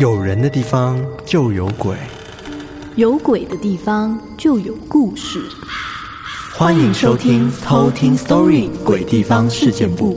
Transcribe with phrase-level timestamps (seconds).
[0.00, 1.96] 有人的地方就有鬼，
[2.94, 5.42] 有鬼的地方就有故事。
[6.54, 10.14] 欢迎收听《偷听 Story 鬼地方事件部》。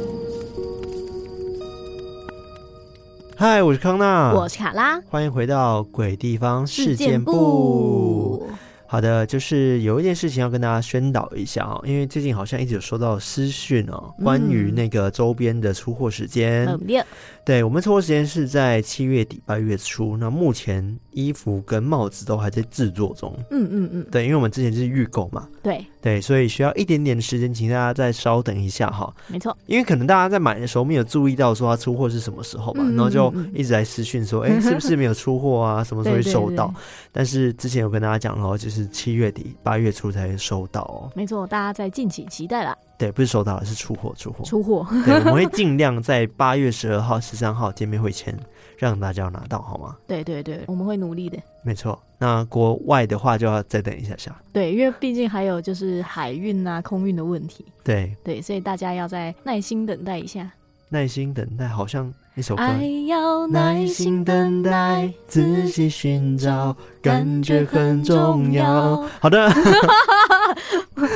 [3.35, 8.45] 嗨，我是康纳，我是卡拉，欢迎回到《鬼地方事件簿》。
[8.91, 16.67] 好的，就是有一件事情要跟大家宣导一下哦，因为最近好像一直有收到私讯哦，关于那个周边的出货时间。
[16.67, 17.05] 嗯
[17.45, 23.33] 对，我们出货时间是在七月底八月初，那目前衣服跟帽子都还在制作中。
[23.49, 29.13] 嗯嗯嗯，对，因为我们之前是预购嘛，对对，所以需要一点点的时间，请大家再稍等一下哈。
[29.27, 35.83] 没错，因为可能大家在买的时候没有注意到说它出货是什么时候嘛，然后就一直在私讯说，哎，是不是没有出货啊？
[35.83, 36.73] 什么时候会收到？
[37.11, 41.11] 但是之前有跟大家讲了，就是七月底八月初才会收到哦。
[41.15, 42.75] 没错，大家再敬请期待啦。
[43.01, 44.85] 对，不是收到了，是出货，出货，出货。
[45.03, 48.37] 对，我们会尽量在八月十二号、十三号见面会前
[48.77, 49.97] 让大家拿到，好吗？
[50.05, 51.39] 对对对，我们会努力的。
[51.63, 54.39] 没错，那国外的话就要再等一下下。
[54.53, 57.65] 对，因为毕竟还有就是海运啊、空运的问题。
[57.83, 60.51] 对对，所以大家要再耐心等待一下。
[60.89, 62.63] 耐心等待，好像一首歌。
[62.63, 69.03] 爱要耐心等待，仔细寻找，感觉很重要。
[69.19, 69.51] 好的。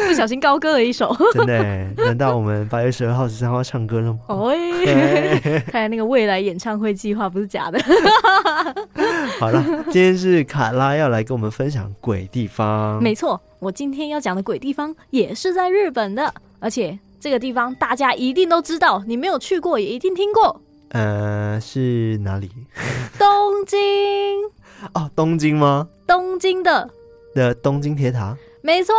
[0.08, 2.04] 不小心高歌了一首，真的？
[2.04, 4.20] 难道我们八月十二号、十三号唱歌了吗？
[4.28, 7.80] 哦、欸， 看来那个未来演唱会计划不是假的。
[9.40, 13.02] 好了，今天是卡拉要来跟我们分享鬼地方。
[13.02, 20.62] 没错，我今天要讲的鬼地方也是在日本的，而且这个地方大家一定都知道，你没有去过也一定听过。
[20.96, 22.50] 呃，是哪里？
[23.20, 23.28] 东
[23.68, 23.78] 京。
[24.94, 25.86] 哦，东京吗？
[26.08, 26.90] 东京的
[27.34, 28.34] 的东京铁塔。
[28.62, 28.94] 没错，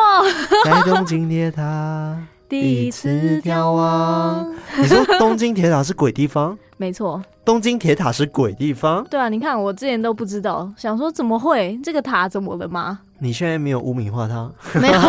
[0.62, 2.14] 在东京铁塔
[2.50, 4.54] 第一次眺望。
[4.76, 6.56] 你说东京铁塔是鬼地方？
[6.76, 9.02] 没错，东京铁塔是鬼地方。
[9.08, 12.98] 对啊，你看我之前都不知道，想说怎么会这个塔怎么了吗？
[13.18, 14.50] 你现在没有污名化它？
[14.78, 15.00] 没有，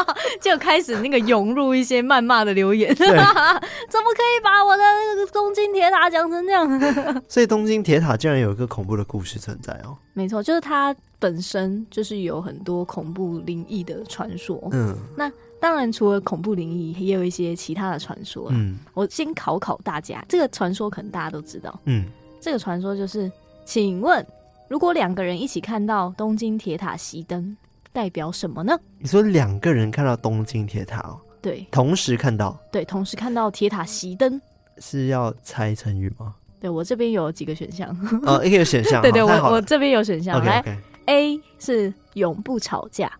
[0.40, 2.94] 就开始那个涌入一些谩骂的留言。
[2.96, 7.22] 怎么可以把我的那个东京铁塔讲成这样？
[7.28, 9.96] 所以东京铁塔竟然有一个恐怖的故事存在哦。
[10.12, 10.94] 没错，就是它。
[11.22, 15.30] 本身就是有很多恐怖灵异的传说，嗯，那
[15.60, 22.06] 当然除了恐怖灵异，也有一些其他的传说，嗯，我先考考大家，这个传说可能大家都知道，嗯，
[22.40, 23.30] 这个传说就是，
[23.64, 24.26] 请问
[24.66, 27.56] 如果两个人一起看到东京铁塔熄灯，
[27.92, 28.78] 代表什么呢？
[28.98, 34.40] 你说两个人看到东京铁塔哦，对，同时看到，对，同时看到铁塔熄灯，
[34.78, 36.34] 是要猜成语吗？
[36.60, 40.62] 对，我这边有几个选项，哦，一个选项， 对对，我我这边有选项，okay, 来。
[40.62, 40.76] Okay.
[41.06, 43.12] A 是永不吵架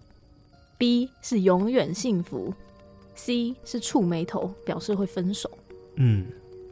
[0.79, 2.55] ，B 是永远幸福
[3.17, 5.51] ，C 是触眉头，表示会分手。
[5.97, 6.25] 嗯，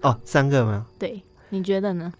[0.02, 0.86] 哦，三个吗？
[1.00, 2.12] 对，你觉得呢？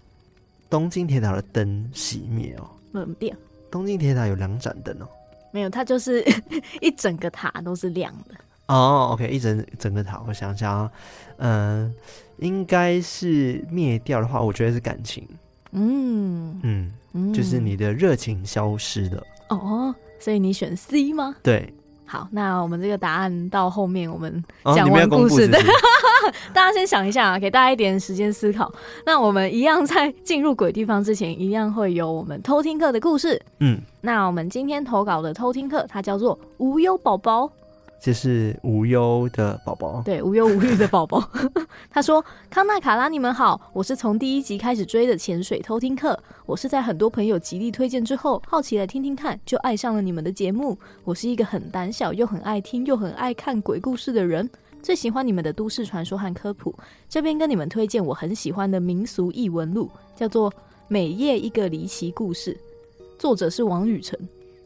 [0.69, 3.35] 东京铁塔的灯熄灭哦，冷电。
[3.71, 5.07] 东京铁塔有两盏灯哦，
[5.51, 6.23] 没有，它就是
[6.81, 8.35] 一整个塔都是亮的。
[8.67, 10.91] 哦，OK，一整整个塔，我想想啊，
[11.37, 11.93] 嗯，
[12.37, 15.27] 应该是灭掉的话，我觉得是感情。
[15.71, 16.93] 嗯嗯。
[17.33, 21.35] 就是你的热情消失了哦，所以你选 C 吗？
[21.43, 21.73] 对，
[22.11, 24.43] 好，那我们这个答案到后面我们
[24.75, 25.63] 讲完故事的，哦、
[26.53, 28.69] 大家先想一下啊，给大家一点时间思考。
[29.05, 33.41] 那我们一样在进入鬼地方之前，一样会有我们偷听课的故事。
[33.59, 37.49] 嗯，那我们今天投稿的偷听课，它叫做无忧宝宝。
[38.03, 41.23] 这是无忧的宝宝，对，无忧无虑的宝宝。
[41.91, 46.17] 他说：“康纳卡拉，你们好，我是从第一集开始追的潜水偷听课。
[46.47, 50.75] 我是在很多朋友极力推荐之后，好奇来听听看，就爱上了你们的节目。
[51.03, 54.49] 我是一个很胆小又很爱听又很爱看鬼故事的人，
[54.81, 56.73] 最喜欢你们的都市传说和科普。
[57.07, 60.49] 这边跟你们推荐我很喜欢的民俗异闻录，叫做
[60.87, 62.51] 《每夜一个离奇故事》，
[63.19, 64.19] 作者是王雨辰。”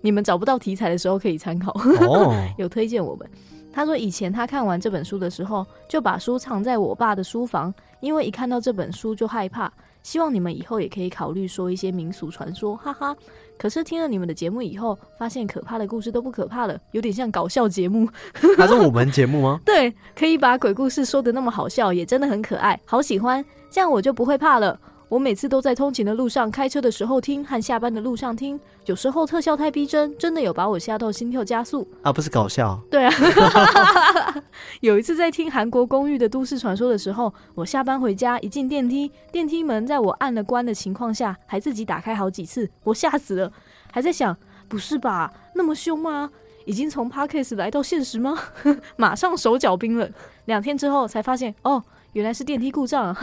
[0.06, 1.72] 你们找不到题材的时候可以参考
[2.08, 2.32] ，oh.
[2.60, 3.28] 有推荐我们。
[3.74, 9.74] 他说以前他看完这本书的时候，就把书藏在我爸的书房，因为一看到这本书就害怕。
[10.04, 13.16] 希望你们以后也可以考虑说一些民俗传说，哈哈。
[13.58, 18.08] 可是听了你们的节目以后，发现可怕的故事都不可怕了，有点像搞笑节目。
[18.56, 19.60] 他是我们节目吗？
[19.66, 23.44] 对，可以把鬼故事说的那么好笑，也真的很可爱，好喜欢。
[23.72, 24.80] 这样我就不会怕了。
[25.08, 28.60] 我每次都在通勤的路上、开车的时候听，和下班的路上听。
[28.86, 32.12] 有时候特效太逼真，真的有把我吓到心跳加速啊！
[32.12, 32.80] 不是搞笑。
[32.90, 33.14] 对啊，
[34.82, 43.52] 有一次在听韩国公寓的都市传说的时候，我下班回家一进电梯，电梯门在我按了关的情况下，还自己打开好几次，我吓死了，
[43.92, 44.36] 还在想，
[44.68, 45.32] 不是吧？
[45.54, 46.32] 那么凶吗？
[46.66, 48.36] 已经从 Parkes 来到现实吗？
[48.98, 50.12] 马上手脚冰冷。
[50.46, 51.84] 两天之后才发现，哦，
[52.16, 53.14] 原来是电梯故障。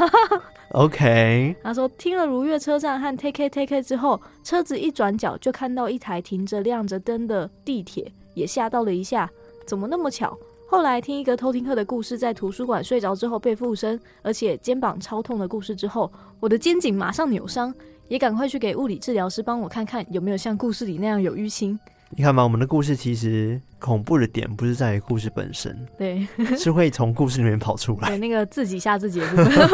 [0.73, 9.31] OK，他说听了如月车站和 Take It Take It 之后，车子一转角就看到一台停着亮着灯的地铁，也吓到了一下，
[9.67, 10.39] 怎么那么巧？
[10.69, 17.75] 后来听一个偷听课的故事，在图书馆睡着之后被附身，而且肩膀超痛的故事之后，我的肩颈马上扭伤，
[18.09, 21.81] 也赶快去给物理治疗师帮我看看有没有像故事里那样有淤青。
[22.15, 26.27] 你看嘛，我们的故事其实恐怖的点不是在于故事本身，对，
[26.59, 29.71] 是会从故事里面跑出来，对，那个自己吓自己的部分。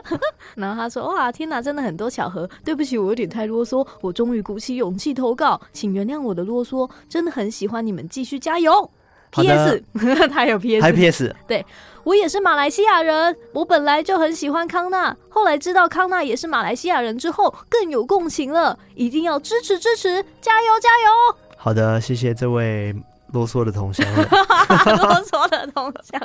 [0.54, 2.48] 然后他说：“哇，天哪，真的很多巧合。
[2.62, 6.88] 对不起，我有点太啰嗦，我终于鼓起勇气投稿，请原谅我的啰嗦。
[7.08, 8.90] 真的很喜欢你们，继续加油。
[9.30, 9.82] ”P.S.
[10.28, 10.82] 他有 P.S.
[10.82, 11.34] 还 P.S.
[11.48, 11.64] 对，
[12.04, 18.78] 我也是马来西亚人，我本来就很喜欢康纳，后来知道康纳也是马来西亚人之后，更有共情了。
[18.94, 21.36] 一定要支持支持，加油加油！
[21.62, 22.92] 好的，谢谢这位
[23.28, 24.04] 啰嗦的同乡。
[24.18, 26.20] 啰嗦的同乡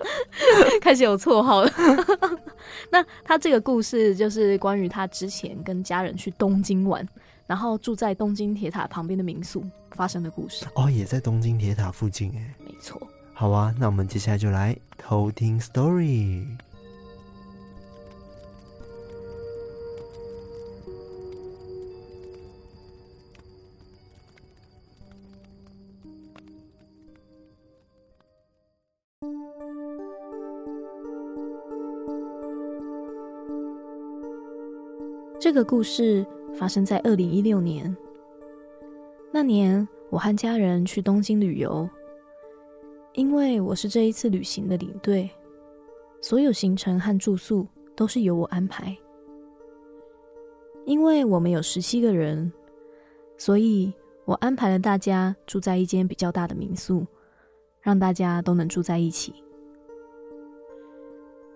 [0.82, 1.72] 开始有绰号了。
[2.92, 7.08] 那他这个故事就是关于他之前跟家人去东京玩，
[7.46, 10.66] 然后住在东京铁塔旁边的民宿发生的故事。
[10.74, 12.56] 哦，也在东京铁塔附近哎。
[12.66, 13.00] 没错。
[13.36, 16.48] 好啊，那我们接下来就来偷听 story。
[35.58, 36.24] 个故事
[36.54, 37.96] 发生在二零一六年。
[39.32, 41.90] 那年，我和家人去东京旅游，
[43.14, 45.28] 因为我是这一次旅行的领队，
[46.22, 48.96] 所有行程和住宿都是由我安排。
[50.86, 52.54] 因为我们有十七个人，
[53.36, 53.92] 所以
[54.26, 57.04] 我安排了大家住在一间比较大的民宿，
[57.82, 59.34] 让大家都能住在一起。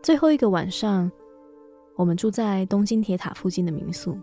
[0.02, 1.12] 最后一个晚上，
[2.02, 4.18] 我们住在东京铁塔附近的民宿，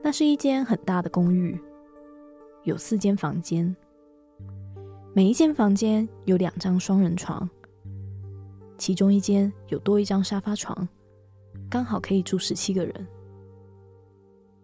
[0.00, 1.60] 那是一间很大的公寓，
[2.62, 3.74] 有四间房间，
[5.12, 7.50] 每一间房间有两张双人床，
[8.76, 10.88] 其中一间有多一张沙发床，
[11.68, 12.94] 刚好可以住十七个人。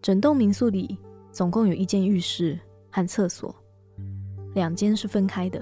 [0.00, 0.96] 整栋民宿里
[1.32, 2.56] 总共有一间浴室
[2.88, 3.52] 和厕所，
[4.54, 5.60] 两间是分开的，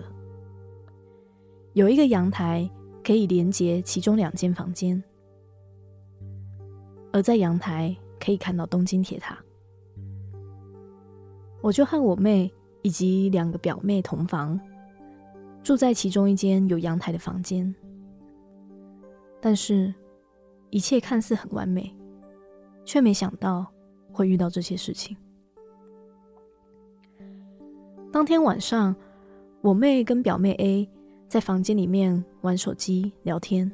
[1.73, 2.71] 有一个阳台
[3.03, 5.03] 可以连接其中两间房间。
[7.13, 9.39] 而在阳台可以看到东京铁塔，
[11.61, 12.51] 我就和我妹
[12.81, 14.59] 以及两个表妹同房，
[15.63, 17.73] 住在其中一间有阳台的房间。
[19.43, 19.93] 但是，
[20.71, 21.95] 一切看似很完美，
[22.83, 23.67] 却没想到
[24.11, 25.15] 会遇到这些事情。
[28.11, 28.97] 当天晚上，
[29.61, 30.89] 我妹跟表妹 A
[31.29, 33.71] 在房间里面玩手机聊天，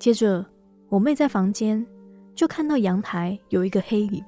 [0.00, 0.44] 接着。
[0.88, 1.86] 我妹在房间
[2.34, 4.24] 就看到阳台有一个黑影，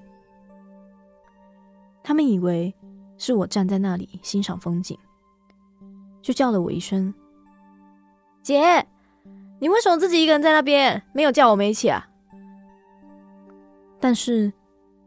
[2.03, 2.75] 他们以为
[3.17, 4.99] 是我站在那里欣赏风景，
[6.21, 7.15] 就叫了我一声
[8.43, 8.87] ：“姐，
[9.59, 12.07] 你为什么自己一个人在那边，没有叫我们一起啊？”
[13.99, 14.53] 但是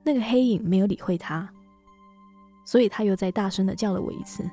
[0.03, 1.47] 那个黑影没有理会他，
[2.65, 4.43] 所以他又再大声的叫了我一次：“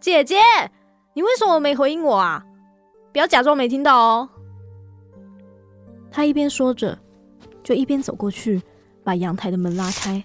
[0.00, 0.36] 姐姐，
[1.14, 2.44] 你为什么没回应我啊？
[3.12, 4.28] 不要假装没听到哦。”
[6.10, 6.98] 他一边说着，
[7.62, 8.60] 就一边走过去，
[9.04, 10.22] 把阳台的门拉开。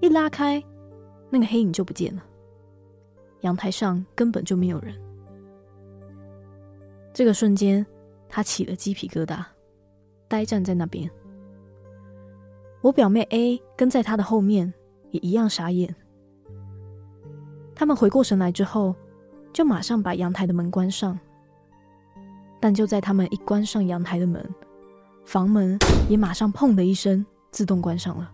[0.00, 0.62] 一拉开，
[1.30, 2.22] 那个黑影就不见了。
[3.40, 4.94] 阳台上根本就没有人。
[7.12, 7.84] 这个瞬间，
[8.28, 9.44] 他起了鸡皮疙瘩，
[10.26, 11.08] 呆站在那边。
[12.80, 14.72] 我表妹 A 跟在他的后面，
[15.10, 15.94] 也一样傻眼。
[17.74, 18.94] 他们回过神来之后，
[19.52, 21.18] 就马上把阳台的门关上。
[22.64, 24.42] 但就在他们一关上阳台的门，
[25.26, 25.78] 房门
[26.08, 28.32] 也马上砰的一声自动关上了。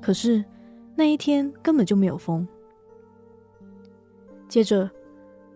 [0.00, 0.42] 可是
[0.96, 2.48] 那一天根本就没有风。
[4.48, 4.90] 接着，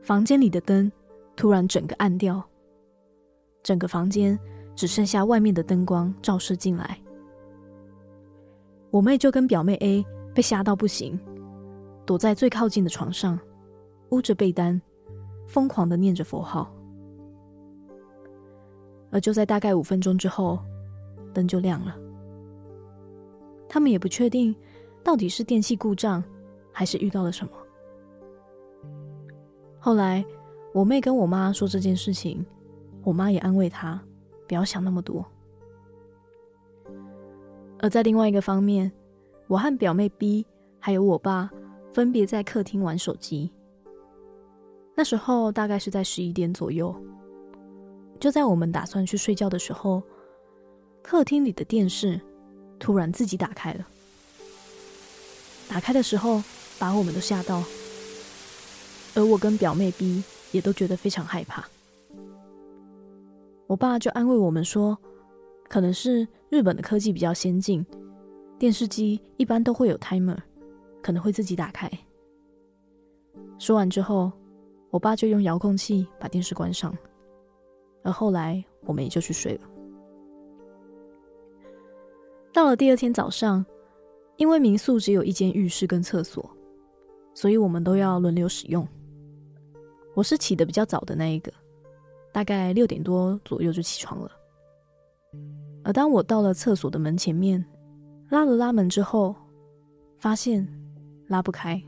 [0.02, 0.92] 房间里的灯
[1.35, 2.46] 突然整个暗掉，
[3.62, 4.38] 整个房间
[4.75, 7.00] 只剩下外面的灯光照射进来。
[8.90, 10.04] 我妹就跟表妹 A
[10.35, 11.18] 被吓到不行，
[12.04, 13.40] 躲在最靠近的床上，
[14.11, 14.78] 捂着被单，
[15.49, 16.70] 疯狂的念着佛号。
[19.16, 20.58] 而就在大概五分钟之后，
[21.32, 21.96] 灯就亮了。
[23.66, 24.54] 他们也不确定
[25.02, 26.23] 到底是电器故障，
[26.70, 27.52] 还是遇到了什么。
[29.78, 30.23] 后来
[30.75, 32.44] 我妹跟我妈说这件事情，
[33.04, 33.99] 我妈也安慰她，
[34.46, 35.25] 不要想那么多。
[37.78, 38.92] 而在另外一个方面，
[39.46, 40.46] 我和表妹 B
[40.78, 41.50] 还有我爸
[41.90, 43.50] 分别在客厅玩手机。
[44.94, 46.94] 那时候大概是在十一点左右。
[48.20, 50.02] 就在我们打算去睡觉的时候，
[51.02, 52.20] 客厅里的电视
[52.78, 53.87] 突然自己打开了。
[55.68, 56.42] 打开的时候，
[56.78, 57.62] 把我们都吓到，
[59.14, 61.66] 而我跟表妹 B 也都觉得非常害怕。
[63.66, 64.96] 我爸就安慰我们说，
[65.68, 67.85] 可能是日本的科技比较先进，
[68.58, 70.38] 电视机一般都会有 timer，
[71.02, 71.90] 可能会自己打开。
[73.58, 74.30] 说完之后，
[74.90, 76.96] 我爸就用遥控器把电视关上，
[78.06, 79.60] 而后来我们也就去睡了。
[82.52, 83.66] 到了第二天早上，
[84.36, 86.48] 因为民宿只有一间浴室跟厕所，
[87.34, 88.86] 所以我们都要轮流使用。
[90.14, 91.52] 我是起得比较早的那一个，
[92.32, 94.30] 大概六点多左右就起床了。
[95.82, 97.62] 而当我到了厕所的门前面，
[98.30, 99.34] 拉了拉门之后，
[100.18, 100.66] 发现
[101.26, 101.82] 拉不开。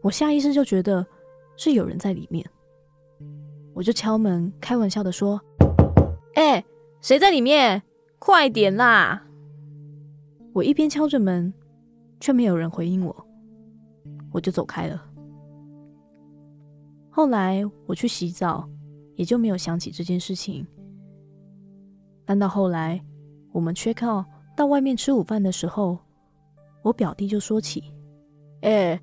[0.00, 1.06] 我下意识就觉得
[1.58, 2.44] 是有人在里面，
[3.74, 5.40] 我就敲门，开玩笑的说
[6.34, 6.64] ：“哎，
[7.00, 7.82] 谁在里面？
[8.18, 9.26] 快点啦！”
[10.52, 11.52] 我一边敲着门，
[12.18, 13.26] 却没有人回应我，
[14.32, 15.02] 我就走开了。
[17.08, 18.68] 后来我去洗澡，
[19.16, 20.66] 也就没有想起这件事情。
[22.24, 23.00] 但到后来，
[23.52, 24.24] 我们 check out
[24.56, 25.98] 到外面吃午饭的时候，
[26.82, 27.84] 我表弟就说起
[28.62, 29.00] ：“哎，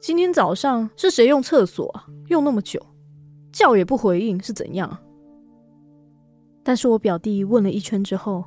[0.00, 1.92] 今天早上是谁用厕所？
[2.28, 2.80] 用那么久，
[3.56, 4.98] 叫也不回应，是怎样？”
[6.62, 8.44] 但是我表弟问了一圈之后，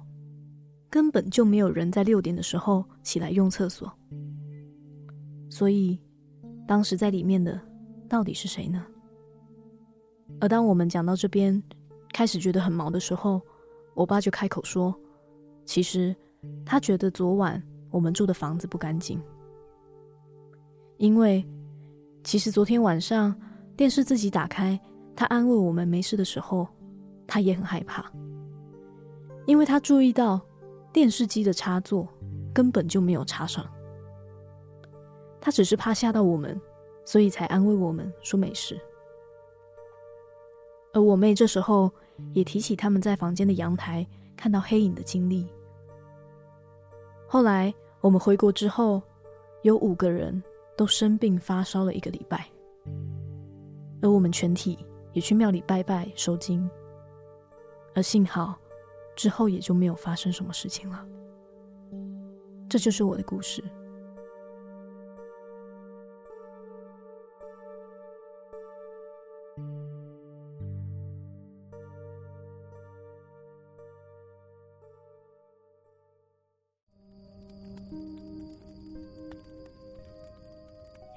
[0.87, 3.91] 根本就没有人在六点的时候起来用厕所，
[5.49, 5.99] 所以
[6.67, 7.59] 当时在里面的
[8.07, 8.85] 到底是谁呢？
[10.39, 11.59] 而当我们讲到这边，
[12.13, 13.41] 开始觉得很毛的时候，
[13.95, 14.93] 我爸就开口说
[15.65, 16.15] ：“其实
[16.63, 19.19] 他觉得昨晚我们住的房子不干净，
[20.97, 21.43] 因为
[22.23, 23.35] 其实昨天晚上
[23.75, 24.79] 电视自己打开，
[25.19, 26.65] 他安慰我们没事的时候，
[27.27, 28.09] 他也很害怕，
[29.45, 30.39] 因为他注意到。”
[30.91, 32.07] 电视机的插座
[32.51, 33.63] 根本就没有插上，
[35.39, 36.59] 他只是怕吓到我们，
[37.05, 38.75] 所以才安慰我们说没事。
[40.93, 41.91] 而我妹这时候
[42.33, 45.47] 也提起他们在房间的阳台看到黑影的经历。
[47.27, 47.71] 后来
[48.01, 48.99] 我们回国之后，
[49.61, 50.41] 有五个人
[50.75, 52.47] 都生病发烧了一个礼拜，
[54.01, 54.75] 而我们全体
[55.13, 56.69] 也去庙里拜拜收经，
[57.93, 58.57] 而幸好。
[59.15, 61.05] 之后也就没有发生什么事情了。
[62.69, 63.61] 这就是我的故事。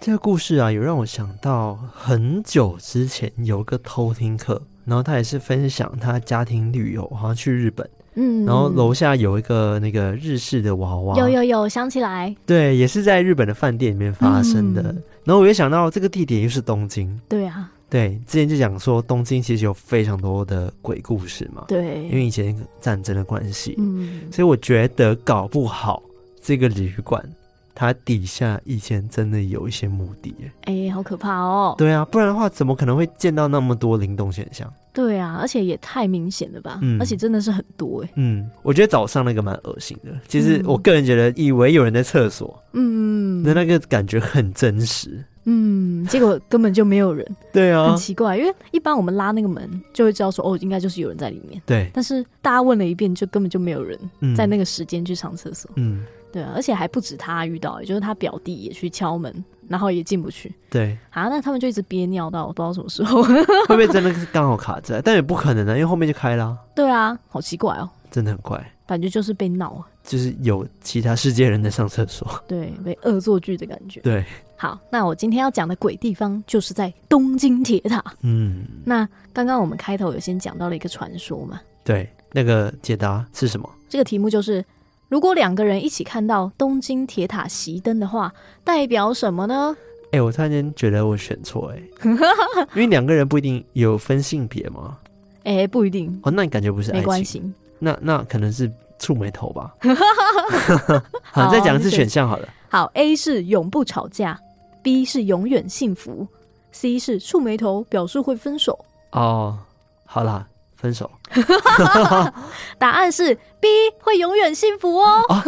[0.05, 4.61] 这个故事啊，有让我想到很久之前有个偷听客。
[4.85, 14.83] 然后他也是分享他家庭旅游，好像去日本，嗯，然后楼下有一个那个日式的娃娃，有有有，想起来，对，也是在日本的饭店里面发生的。
[14.83, 26.03] 嗯、然后我又想到这个地点又是东京，对啊，对，之前就讲说东京其实有非常多的鬼故事嘛，对，因为以前战争的关系，嗯，所以我觉得搞不好
[26.43, 27.25] 这个旅馆。
[27.75, 31.75] 它底下以前真的有一些墓地，哎、欸，好可怕哦！
[31.79, 34.71] 对啊，不然的话，怎么可能会见到那么多灵动现象？
[34.93, 36.79] 对啊，而且也太明显了吧？
[36.83, 38.11] 嗯，而且真的是很多哎。
[38.17, 40.11] 嗯，我觉得早上那个蛮恶心的。
[40.29, 45.25] 其实我个人觉得，以为有人在厕所，嗯，那那个感觉很真实。
[45.45, 47.27] 嗯，结果根本就没有人。
[47.53, 51.61] 对啊，很奇怪，因为一般我们拉那个门就会知道说，哦，应该就是有人在里面。
[51.65, 53.99] 对，但是大家问了一遍，就根本就没有人
[54.37, 55.71] 在那个时间去上厕所。
[55.77, 56.05] 嗯。
[56.33, 60.53] 对啊，而且还不止他遇到，也就是他表弟也去敲门，然后也进不去。
[60.71, 63.23] 对啊，那他们就一直憋尿到我不知道什么时候，
[63.69, 65.01] 会不会真的是 刚好卡在？
[65.03, 66.57] 但也不可能的，因为后面就开了。
[66.75, 74.01] 对啊，好奇怪哦，真的很怪，感觉就是被闹啊，就是有其他世界人在上厕所，对，被恶作剧的感觉。
[74.01, 74.25] 对，
[74.57, 78.03] 好，那我今天要讲的鬼地方就是在东京铁塔。
[78.23, 81.61] 嗯，那刚刚我们开头有先讲到了一个传说嘛？
[81.85, 83.69] 对，那个解答是什么？
[83.89, 84.65] 这个题目就是。
[85.13, 88.33] 如果两个人一起看到东京铁塔熄灯的话，
[88.65, 89.77] 代表什么呢？
[90.05, 91.83] 哎、欸，我突然间觉得我选错哎，
[92.75, 94.97] 因为两个人不一定有分性别吗？
[95.45, 96.31] 哎、欸，不一定哦。
[96.31, 97.01] 那你感觉不是爱情？
[97.01, 97.43] 没关系。
[97.79, 99.75] 那那可能是触眉头吧。
[101.31, 102.49] 好，再讲一次选项好了。
[102.71, 104.41] 好，A 是永不吵架
[104.83, 106.27] ，B 是永远幸福
[106.71, 108.83] ，C 是触眉头表示会分手。
[109.11, 109.59] 哦，
[110.07, 110.49] 好啦。
[110.83, 111.09] 分手。
[112.77, 113.69] 答案是 B，
[114.01, 115.23] 会永远幸福哦。
[115.29, 115.43] 啊，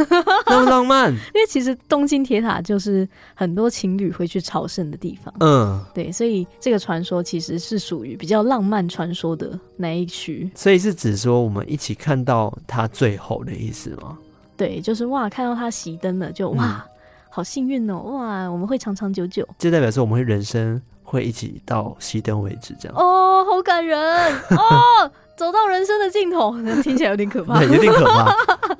[0.47, 1.11] 那么浪漫。
[1.35, 5.35] 因为其实东京铁塔就是很多情侣会去朝圣的地方。
[5.41, 10.49] 嗯，对，所以这个传说其实是属于比较浪漫传说的那一区。
[10.55, 14.17] 所以是指说我们一起看到它最后的意思吗？
[14.57, 16.81] 对，就是哇，看到它熄灯了，就哇，嗯、
[17.29, 19.45] 好幸运哦，哇，我们会长长久久。
[19.59, 22.97] 就代表说我们会人生会一起到熄灯为止，这样。
[22.97, 23.99] 哦，好感人
[24.50, 25.11] 哦。
[25.37, 28.35] 走到人生的尽头， 听起来有点可怕，有点可怕。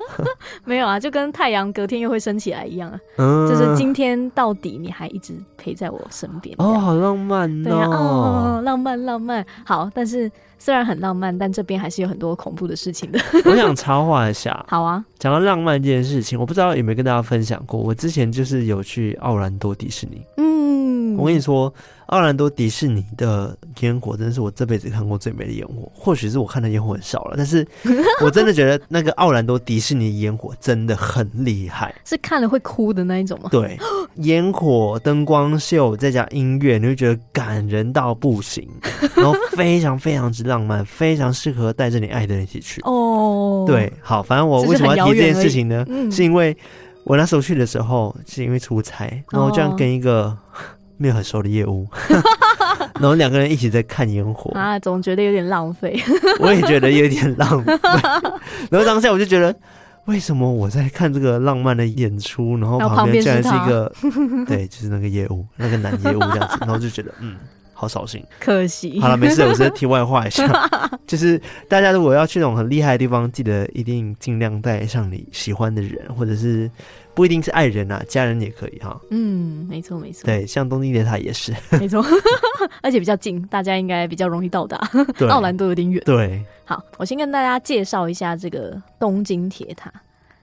[0.63, 2.99] 没有啊，就跟太阳隔天又会升起来一样啊。
[3.17, 6.55] 嗯，就是今天到底你还一直陪在我身边。
[6.59, 7.69] 哦，好浪漫哦。
[7.69, 9.45] 对啊，哦，浪漫浪漫。
[9.65, 13.19] 好，但是虽然很浪漫，但这边还是有很多恐怖的事情的。
[13.45, 14.65] 我想插话一下。
[14.67, 15.03] 好啊。
[15.19, 17.79] 讲到浪漫这件事情，我不知道有没有跟大家分享过。
[17.79, 20.21] 我之前就是有去奥兰多迪士尼。
[20.37, 21.71] 嗯，我跟你说。
[22.07, 27.65] 奥兰多迪士尼的烟火真的是我这辈子看过最美的烟火，或许是我看的烟火很少了，但是
[28.23, 33.49] 我真的觉得那个奥兰多迪士尼烟火真的很厉害，是看了会哭的那一种吗？
[33.51, 33.77] 对，
[34.17, 38.69] 烟火、灯光秀再加音乐，你会觉得感人到不行，
[39.15, 42.81] 然后非常非常之浪漫，非常适合带着你爱的人一起去。
[42.81, 45.83] 哦，对，好，反正我为什么要提这件事情呢？
[45.87, 46.55] 是，是因为
[47.03, 50.37] 我那时候去的时候是因为出差，然后这样跟一个。
[50.97, 51.87] 没有很熟的业务，
[52.99, 55.99] 然后两个人一起在看烟火啊，总觉得有点浪费。
[56.39, 57.73] 我也觉得有点浪费。
[58.71, 59.53] 然后当下我就觉得，
[60.05, 63.91] 为什么我在看这个浪漫的演出，然后旁边竟然是一个，
[64.47, 67.35] 对，就是那个业务，那个男业务这样子，然后就觉得，嗯，
[67.73, 68.99] 好扫兴，可惜。
[69.01, 70.69] 好了，没事，我是题外话一下，
[71.05, 76.71] 就是大家如果要去那种很厉害的地方，记得一定尽量带上你喜欢的人，或者是。
[77.15, 78.99] 不一定是爱人啊，家人也可以哈。
[79.09, 80.25] 嗯，没错没错。
[80.25, 82.05] 对，像东京铁塔也是，没错，
[82.83, 84.77] 而且比较近，大家应该比较容易到达。
[85.29, 86.03] 奥兰多有点远。
[86.05, 89.91] 对，好，我先跟大家介绍一下这个东京铁塔。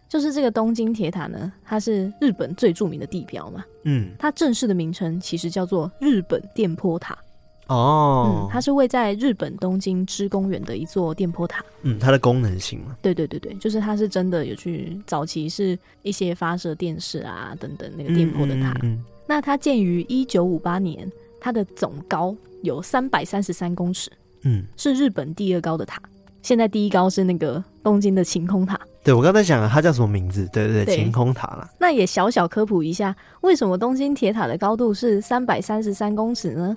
[0.08, 3.64] 就是这个东京铁塔呢，它是日本最著名的地标嘛。
[3.84, 7.16] 嗯，它正式的名称其实叫做日本电波塔。
[7.72, 11.64] 哦、嗯，它是位在日本东京知公园的一座电波塔。
[11.82, 12.96] 嗯，它的功能性嘛？
[13.02, 18.70] 对对对对，就是它是真的有去早期是一些发射电视啊等等那个电波的塔。
[18.82, 24.10] 嗯，嗯，嗯，那它建于一九五八年，它的总高有三百三十三公尺。
[24.42, 26.00] 嗯，是日本第二高的塔。
[26.42, 28.78] 现在第一高是那个东京的晴空塔。
[29.04, 30.48] 对，我刚才讲了它叫什么名字？
[30.52, 31.70] 对对对，晴空塔啦。
[31.78, 36.76] 那也小小科普一下，为什么东京铁塔的高度是三百三十三公尺呢？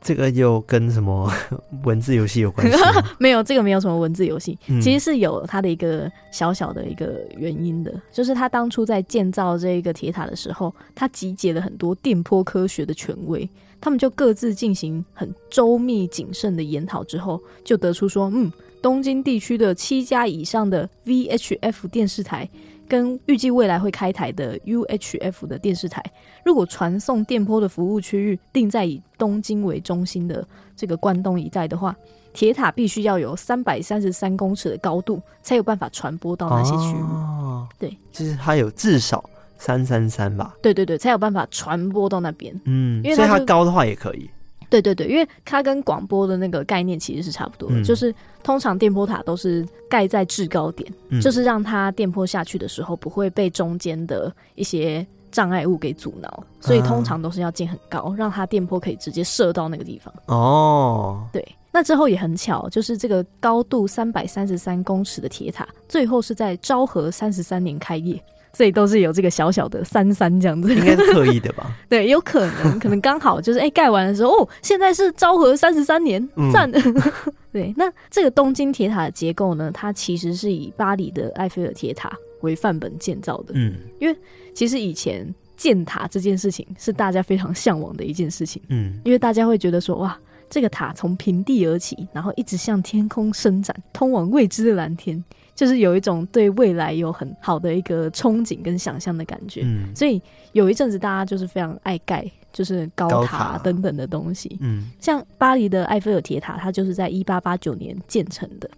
[0.00, 1.30] 这个又跟什么
[1.84, 2.78] 文字游戏有关系？
[3.18, 13.48] 没有，这个没有什么文字游戏，嗯、其实是有它的一个小小的一个原因的，就是他当初在建造这个铁塔的时候，他集结了很多电波科学的权威，
[13.80, 22.48] 他们就各自进行很周密谨慎的研讨之后，就得出说，嗯，东京地区的七家以上的 VHF 电视台。
[22.88, 26.02] 跟预计未来会开台的 UHF 的电视台，
[26.44, 31.94] 如果传送电波的服务区域定在以东京为中心的这个关东一带的话，
[32.32, 37.00] 铁塔必须要有三百三十三公尺的高度，才有办法传播到那些区域。
[37.00, 39.22] 哦，对，就是它有至少
[39.58, 40.54] 三三三吧？
[40.62, 42.58] 对对对，才有办法传播到那边。
[42.64, 44.30] 嗯，因为所以它高的话也可以。
[44.70, 60.12] 对对对，因为它跟广播的那个概念其实是差不多的，嗯、就是通常电波塔都是盖在制高点，嗯、就是让它电波下去的时候不会被中间的一些障碍物给阻挠，所以通常都是要建很高，让它电波可以直接射到那个地方。
[60.26, 68.22] 哦，对，那之后也很巧，就是这个高度三百三十三公尺的铁塔，最后是在昭和三十三年开业。
[68.52, 71.76] 所以都是有这个小小的三三这样子，应该是刻意的吧？
[71.88, 77.02] 对，有可能，可能刚好就是哎，盖、欸、完的时候哦，现在是昭和三十三年，赞、嗯。
[77.52, 83.52] 对，那这个东京铁塔的结构呢，它其实是以巴黎的埃菲尔铁塔为范本建造的。
[83.54, 84.16] 嗯，因为
[84.54, 88.62] 其实以前建塔这件事情是大家非常向往的一件事情。
[88.68, 90.16] 嗯，因为大家会觉得说，哇，
[90.50, 95.22] 这个塔从平地而起，然后一直向天空伸展，通往未知的蓝天。
[95.58, 108.70] 就是有一种对未来有很好的一个憧憬跟想象的感觉，嗯，所以有一阵子大家就是非常爱盖，就是高塔等等的东西，嗯，像巴黎的埃菲尔铁塔，它就是在一八八九年建成的，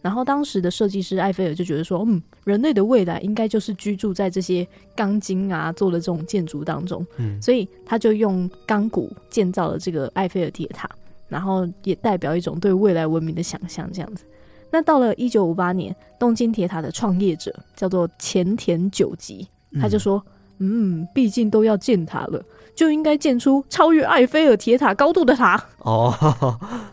[0.00, 10.88] 然后当时的设计师埃菲尔就觉得说，嗯，人类的未来应该就是居住在这些钢筋啊做的这种建筑当中，嗯，所以他就用钢骨建造了这个埃菲尔铁塔，
[11.26, 14.22] 然后也代表一种对未来文明的想象，这样子。
[14.70, 19.48] 那到了一九五八年，东京铁塔的创业者叫做前田久吉，
[19.80, 20.22] 他就说
[20.58, 22.42] ：“嗯，毕竟都要建塔了，
[22.74, 26.12] 就应该建出超越埃菲尔铁塔高度的塔。”哦，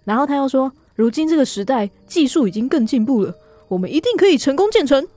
[0.04, 3.34] 然后他又说：“如今这个时代技术已经更进步了，
[3.68, 5.08] 我们一定可以成功建成。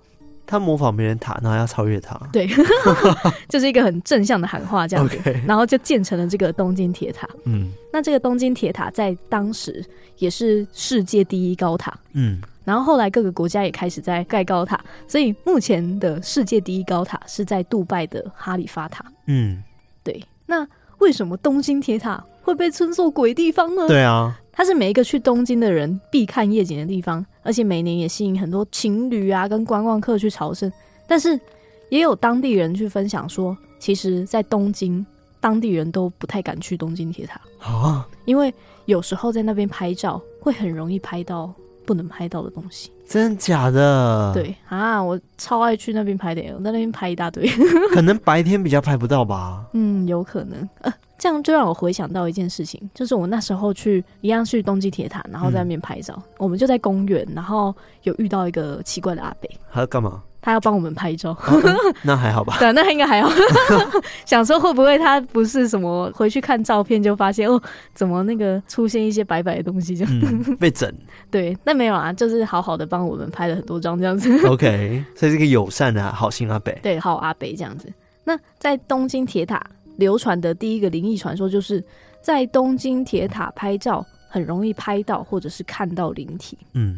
[0.51, 2.19] 他模仿别人塔，然后要超越他。
[2.33, 2.49] 对，
[3.51, 7.29] 就是一个很正向的喊话，这样子然后就建成了这个东京铁塔。
[7.45, 9.85] 嗯，那这个东京铁塔在当时
[10.17, 11.95] 也是世界第一高塔。
[12.15, 19.05] 嗯，然后后来各个国家也开始在盖高塔，所以目前的世界第一高塔是在杜拜的哈利法塔。
[19.27, 19.63] 嗯，
[20.03, 20.25] 对。
[20.47, 23.87] 那为什么东京铁塔会被称作鬼地方呢？
[23.87, 24.35] 对啊。
[24.51, 30.71] 它是每一个去东京的人必看夜景的地方，而且每年也吸引很多情侣啊跟观光客去朝圣。
[31.07, 31.41] 但是
[31.89, 35.05] 也有当地人去分享说，其实，在东京，
[35.41, 38.53] 当地人都不太敢去东京铁塔啊，因为
[38.85, 41.51] 有时候在那边拍照会很容易拍到
[41.87, 42.93] 不能拍到的东西。
[43.09, 44.31] 真的假的？
[44.35, 47.49] 对啊，我超爱去那边拍的，我在那边拍一大堆。
[47.91, 49.65] 可能白天比较拍不到吧？
[49.73, 50.69] 嗯，有可能。
[50.83, 56.15] 呃这样就让我回想到一件事情，就是我那时候去一样去东京铁塔，然后在那边拍照。
[56.17, 60.23] 嗯、我们就在公园，然后有遇到一个奇怪的阿北，他要干嘛？
[60.41, 61.33] 他要帮我们拍照。
[61.33, 62.57] 哦嗯、那还好吧？
[62.61, 63.29] 对，那应该还好。
[64.25, 66.09] 想说会不会他不是什么？
[66.15, 67.61] 回去看照片就发现哦，
[67.93, 70.07] 怎么那个出现一些白白的东西就，
[70.61, 70.91] 被整。
[71.33, 74.47] 对，那没有啊，就是好好的帮我们拍了很多张这样子。
[74.47, 77.93] OK，所以这个友善的好心阿北，对，好阿北这样子。
[78.23, 79.61] 那在东京铁塔。
[79.99, 81.85] 流传的第一个灵异传说，就是
[82.23, 86.57] 在东京铁塔拍照很容易拍到或者是看到灵体。
[86.73, 86.97] 嗯，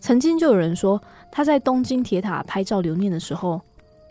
[0.00, 3.60] 曾经就有人说他在东京铁塔拍照留念的时候，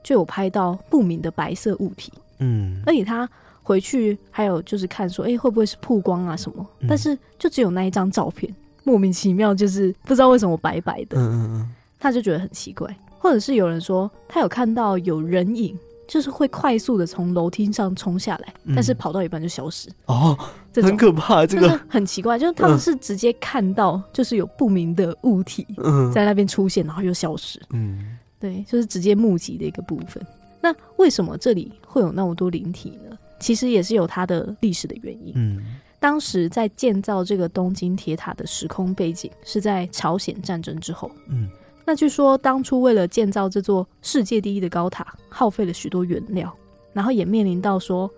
[0.03, 2.11] 就有拍到不明的白色物体。
[2.39, 3.29] 嗯，而且他
[3.61, 6.67] 回去还有就是看说，哎、欸，会不会是曝光啊什么？
[6.79, 11.19] 嗯、但是就只有那一张照片，莫名其妙就是不知道为什么白白的。
[11.19, 15.77] 嗯嗯嗯，他就觉得很奇怪，或者是有人说他有看到有人影。
[16.11, 19.87] 就是会快速的从楼梯上冲下来，嗯、但是跑到一半就消失。
[20.07, 20.37] 哦，
[20.73, 25.65] 这很可怕，这个很奇怪，就是他们是直接看到，就是有不明的物体
[26.13, 27.61] 在那边出现，然后又消失。
[27.69, 30.21] 嗯，对，就是直接目击的一个部分。
[30.59, 33.17] 那为什么这里会有那么多灵体呢？
[33.39, 35.31] 其实也是有它的历史的原因。
[35.37, 35.63] 嗯，
[35.97, 41.09] 当时在建造这个东京铁塔的时空背景是在朝鲜战争之后。
[41.29, 41.49] 嗯。
[41.85, 46.53] 那据说当初为了建造这座世界第一的高塔，耗费了许多原料，
[46.93, 48.09] 然后也面临到说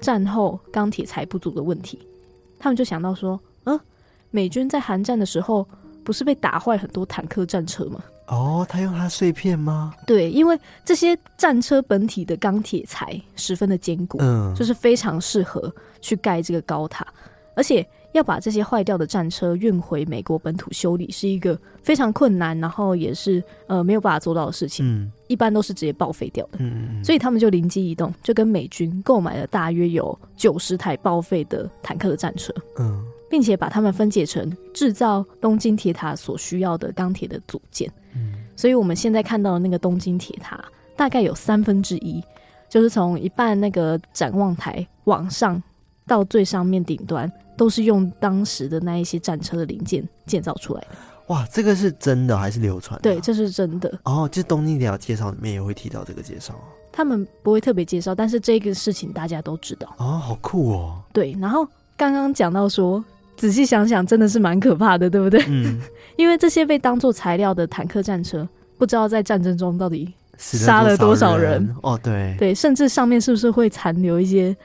[0.00, 1.98] 战后钢铁材不足的问题。
[2.58, 3.78] 他们就想到说，嗯，
[4.30, 5.66] 美军在韩战的时候
[6.04, 8.00] 不是被打坏很多坦克战车吗？
[8.28, 9.94] 哦，他用它碎片吗？
[10.06, 17.06] 对，因为这些战车本体的钢铁材十分的坚固，嗯，就是非常适合去盖这个高塔，
[17.54, 17.86] 而且。
[18.16, 24.86] 要把这些坏掉的战车运回美国本土修理，是一个非常困难，然后也是呃没有办法做到的事情。
[24.86, 26.58] 嗯，一般都是直接报废掉的。
[26.58, 32.52] 嗯，所以他们就灵机一动，就跟美军购买了大约有九十台报废的坦克的战车。
[32.78, 37.92] 嗯，并且把它们分解成制造东京铁塔所需要的钢铁的组件。
[38.14, 40.64] 嗯，所以我们现在看到的那个东京铁塔，
[40.96, 42.22] 大概有三分之一
[42.68, 45.62] 就是从一半那个展望台往上
[46.06, 47.30] 到最上面顶端。
[47.56, 50.88] 都是用当时的那一些战车的零件建造出来的。
[51.28, 53.02] 哇，这个是真的还是流传的？
[53.02, 53.92] 对，这是真的。
[54.04, 56.54] 哦，就东京铁塔介绍里面也会提到这个介绍。
[56.92, 59.92] 他们不会特别介绍，但是这个事情大家都知道。
[59.98, 61.02] 哦，好酷哦。
[61.12, 61.66] 对，然后
[61.96, 63.04] 刚刚讲到说，
[63.36, 65.44] 仔细想想，真的是蛮可怕的，对不对？
[65.48, 65.80] 嗯。
[66.16, 71.74] 因为这些被当做材料的坦克战车，不知道在战争中到底杀了多少人。
[71.82, 72.36] 哦，对。
[72.38, 74.56] 对，甚至上面是不是会残留一些？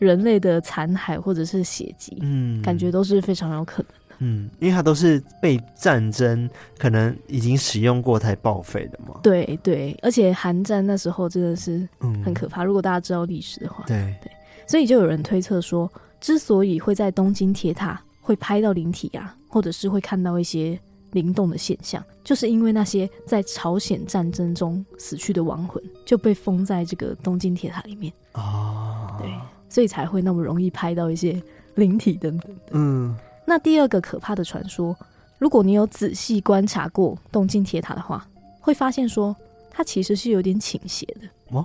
[0.00, 9.20] 人类的残骸或者是血迹，嗯，感觉都是非常有可能的，嗯，因为它都是被战争可能已经使用过才报废的嘛。
[9.22, 11.86] 对对，而且韩战那时候真的是
[12.24, 12.64] 很可怕。
[12.64, 14.32] 嗯，如果大家知道历史的话，对对，
[14.66, 20.80] 所以就有人推测说，之所以会在东京铁塔会拍到灵体啊，或者是会看到一些
[21.12, 29.28] 灵动的现象，就是因为那些在朝鲜战争中死去的亡魂就被封在这个东京铁塔里面哦，对。
[29.70, 31.42] 所以才会那么容易拍到一些
[31.76, 32.72] 灵体等等的。
[32.72, 34.94] 嗯，那第二个可怕的传说，
[35.38, 38.28] 如果你有仔细观察过东京铁塔的话，
[38.60, 39.34] 会发现说
[39.70, 41.56] 它其实是有点倾斜的。
[41.56, 41.64] 哦，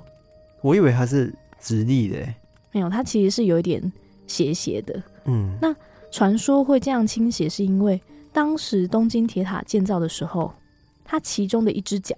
[0.61, 2.17] 我以为它是直立的。
[2.71, 3.91] 没有，它其实是有一点
[4.27, 5.01] 斜斜的。
[5.25, 5.75] 嗯，那
[6.11, 7.99] 传说会这样倾斜，是因为
[8.31, 10.53] 当时东京铁塔建造的时候，
[11.03, 12.15] 它其中的一只脚，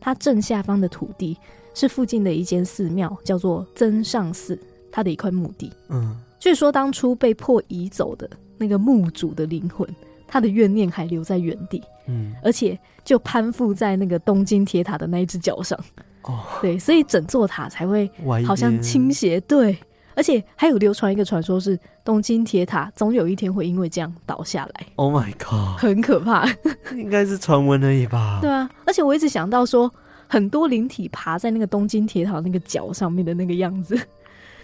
[0.00, 1.36] 它正下方的土地
[1.74, 4.58] 是附近的一间寺庙，叫做增上寺。
[4.94, 9.84] 他的一块墓地，嗯，据说当初被迫移走的那个墓主的灵魂，
[10.28, 15.76] 他的怨念还留在原地，嗯，而且就攀附在那个东京铁塔的那一只脚上，
[16.22, 18.08] 哦，对，所以整座塔才会
[18.46, 19.76] 好像倾斜，对，
[20.14, 24.86] 而且还有流传一个传说，是东京铁塔总有一天会因为这样倒下来。
[24.94, 26.48] Oh my god，很可怕，
[26.92, 28.38] 应该是传闻而已吧？
[28.40, 29.92] 对啊，而且我一直想到说，
[30.28, 33.98] 很多灵体爬在那个东京铁塔那个脚上面的那个样子，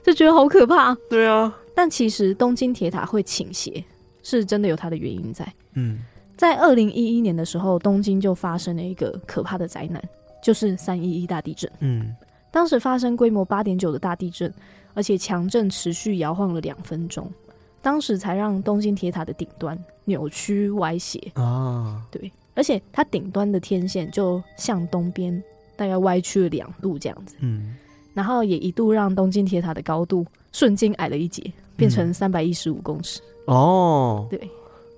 [0.03, 0.95] 就觉得好可怕。
[1.09, 3.85] 对啊，但其实东京铁塔会倾斜，
[4.23, 5.53] 是真的有它的原因在。
[5.75, 5.99] 嗯，
[6.37, 10.03] 在二零一一年的时候，东京就发生了一个可怕的灾难，
[10.43, 11.71] 就是三一一大地震。
[11.81, 12.15] 嗯，
[12.51, 14.53] 当时发生规模八点九的大地震。
[14.93, 17.33] 而且强震持续摇晃了两分钟，
[17.81, 22.03] 当时才让东京铁塔的顶端扭曲歪斜啊。
[22.11, 25.41] 对，而且它顶端的天线就向东边
[25.77, 27.37] 大概歪曲了两度这样子。
[27.39, 27.77] 嗯，
[28.21, 31.43] 然后也一度让东京铁塔的高度瞬间矮了一截，
[31.75, 33.19] 变成三百一十五公尺。
[33.47, 34.39] 哦，对，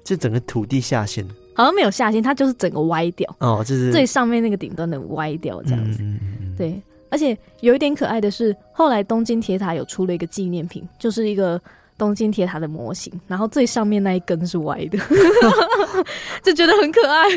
[0.02, 3.32] 这整个土地下陷，好像没有下陷，它就是整个歪掉。
[3.38, 6.02] 哦，就是最上面那个顶端的歪掉这样子。
[6.02, 6.82] 嗯嗯嗯，对。
[7.10, 11.60] 而且有一点可爱的是，后来东京铁塔有出了一个纪念品，就是一个
[11.96, 14.98] 东京铁塔的模型，然后最上面那一根是歪的，
[16.42, 17.28] 就觉得很可爱。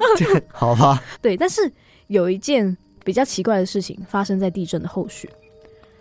[0.50, 1.02] 好吧。
[1.20, 1.70] 对，但是
[2.06, 2.74] 有一件
[3.06, 5.30] 比较奇怪的事情发生在地震的后续，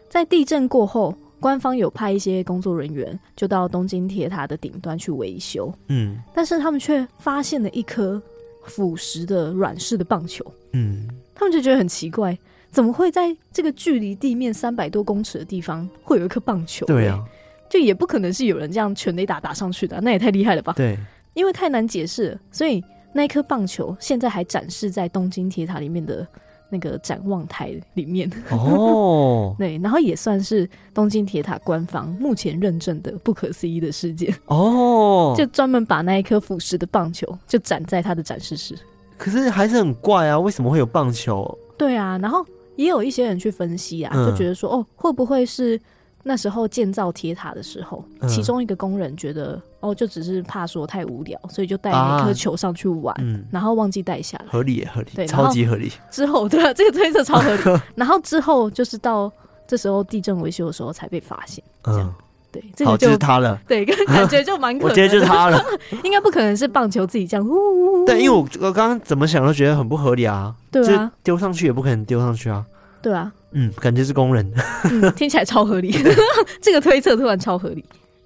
[0.09, 8.19] 在地震过后，官方有派一些工作人员就到东京铁塔的顶端去维修，嗯，但是他们却发现了一颗
[8.63, 12.35] 腐蚀的软式的棒球，嗯，他们就觉得很奇怪。
[12.71, 16.87] 怎么会在这个距离地面三百多公尺的地方会有一颗棒球？
[16.87, 17.23] 对啊，
[17.69, 20.73] 就也不可能是有人这样全垒打打上去的，那也太厉害了吧？
[20.75, 20.97] 对，
[21.35, 26.27] 因为太难解释，所以那一颗棒球现在还展示在东京铁塔里面的
[26.75, 28.29] 那个展望台里面。
[28.51, 34.35] 哦，对，然后也算是东京铁塔官方目前认证的不可思议的事件。
[34.47, 38.75] 哦，就专门把那一颗腐蚀的棒球就展在他的展示室。
[39.17, 41.57] 可是还是很怪啊，为什么会有棒球？
[41.77, 42.45] 对啊，然后。
[42.77, 45.79] 也有一些人去分析啊，嗯、就觉得说，哦，会不会是
[46.27, 55.91] 那时候建造铁塔的时候，嗯、其中一个工人觉得，哦，就只是怕说太无聊，所以就带一颗球上去玩，啊嗯、然后忘记带下来，合理也合理，对，超级合理。
[56.09, 57.79] 之后，对啊，这个推测超合理。
[57.93, 59.31] 然后之后就是到
[59.67, 62.13] 这时候地震维修的时候才被发现，这样，嗯、
[62.51, 65.63] 对，这个就，就是他了， 对，感觉就蛮 可能，我觉得就是他了，
[66.03, 72.65] 应该不可能是棒球自己这样，呜呜，对，因为我我刚刚怎么想都觉得很不合理啊，对啊，丢上去也不可能丢上去啊。
[73.01, 74.45] 对啊，嗯，感觉是工人，
[74.91, 75.93] 嗯，听起来超合理。
[76.61, 77.83] 这个推测突然超合理。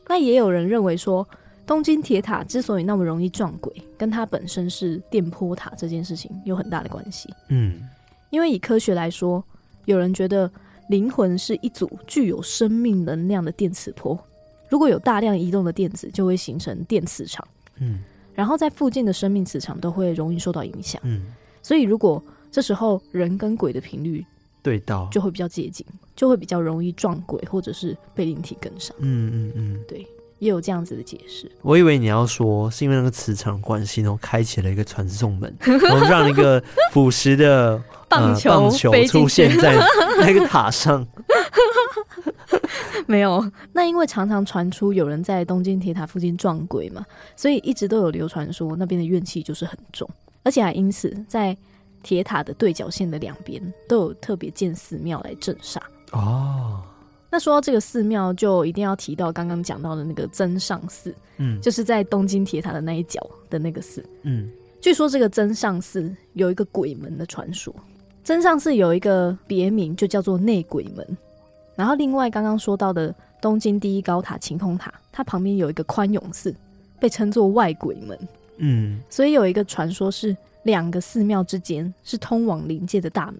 [0.07, 1.25] 那也有人认为说，
[1.67, 7.31] 东京铁塔之所以那么容易撞鬼，跟它本身是电波塔这件事情有很大的关系。
[7.49, 7.79] 嗯，
[8.31, 9.43] 因为以科学来说，
[9.85, 10.51] 有人觉得
[10.89, 14.17] 灵魂是一组具有生命能量的电磁波，
[14.67, 17.47] 如果有大量移动的电子，就会形成电磁场。
[17.79, 17.99] 嗯，
[18.33, 20.99] 然后在附近的生命磁场都会容易受到影响。
[21.05, 21.27] 嗯，
[21.61, 24.25] 所以如果这时候人跟鬼的频率
[24.61, 28.95] 对到就会比较接近，就会比较容易撞鬼，或者是被灵体跟上。
[28.99, 30.05] 嗯嗯嗯，对，
[30.39, 31.49] 也有这样子的解释。
[31.61, 39.77] 我以为你要说是因为那个磁场关系，然后开启了一个传送门， 然后让一个腐蚀的棒球、 呃、棒球出现在
[40.19, 41.07] 那个塔上。
[43.07, 50.07] 没有，那因为常常传出有人在东京铁塔附近撞鬼嘛，所以一直都有流传说那边的怨气就是很重，
[50.43, 51.57] 而且还因此在。
[52.01, 55.79] 铁塔的对角线的两边都有特别建寺庙来镇煞
[56.11, 56.81] 哦。
[57.31, 64.49] 那说到这个寺庙，就一定要提到刚刚讲到的那个增上寺，嗯，就是在东京铁塔的那一角的那个寺，嗯。
[64.81, 67.71] 据说这个增上寺有一个鬼门的传说，
[68.23, 71.05] 增上寺有一个别名就叫做内鬼门。
[71.75, 76.55] 然后另外刚刚说到的东京第一高塔晴空塔，它旁边有一个宽永寺，
[76.99, 78.19] 被称作外鬼门，
[78.57, 78.99] 嗯。
[79.07, 80.35] 所以有一个传说是。
[80.63, 83.39] 两个寺庙之间是通往灵界的大门，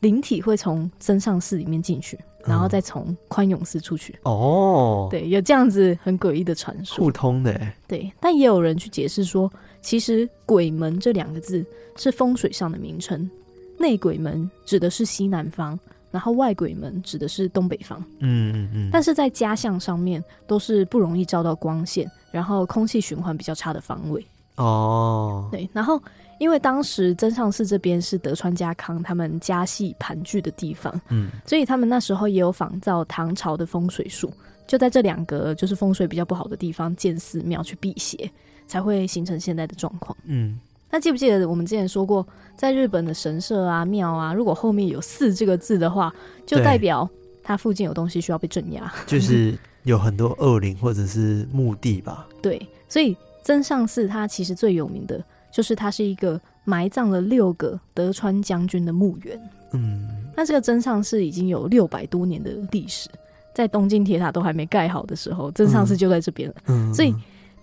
[0.00, 4.18] 灵体会从增上寺里面进去，然后再从宽永寺出去。
[4.22, 7.60] 哦，对，有这样子很诡异的传说，互通的。
[7.88, 9.50] 对，但也有人去解释说，
[9.82, 11.64] 其实“鬼门”这两个字
[11.96, 13.28] 是风水上的名称，
[13.78, 15.78] 内鬼门指的是西南方，
[16.10, 17.98] 然后外鬼门指的是东北方。
[18.20, 18.90] 嗯嗯嗯。
[18.92, 24.24] 但是在家相上面都是不容易照到光线，然后空气循环比较差的方位。
[24.56, 26.00] 哦，对，然后。
[26.40, 34.32] 因为当时增上寺这边是德川家康他们家系盘踞的地方，嗯，所以他们那时候也有仿造唐朝的风水术，
[34.66, 38.30] 就在这两个就是风水比较不好的地方建寺庙去辟邪，
[38.66, 40.16] 才会形成现在的状况。
[40.24, 40.58] 嗯，
[40.90, 42.26] 那记不记得我们之前说过，
[42.56, 46.10] 在日本的神社啊庙啊，如果后面有“寺”这个字的话，
[46.46, 47.06] 就代表
[47.42, 52.26] 它附近有东西需要被镇压， 就是有很多恶灵或者是墓地吧？
[52.40, 55.22] 对，所以增上寺它其实最有名的。
[55.50, 59.40] 就是它是一个埋葬了六个德川将军的墓园。
[59.72, 63.08] 嗯，那这个真上寺已经有六百多年的历史，
[63.54, 66.54] 在东京铁塔都还没盖好的时候，真上寺就在这边了。
[66.66, 67.14] 嗯，所以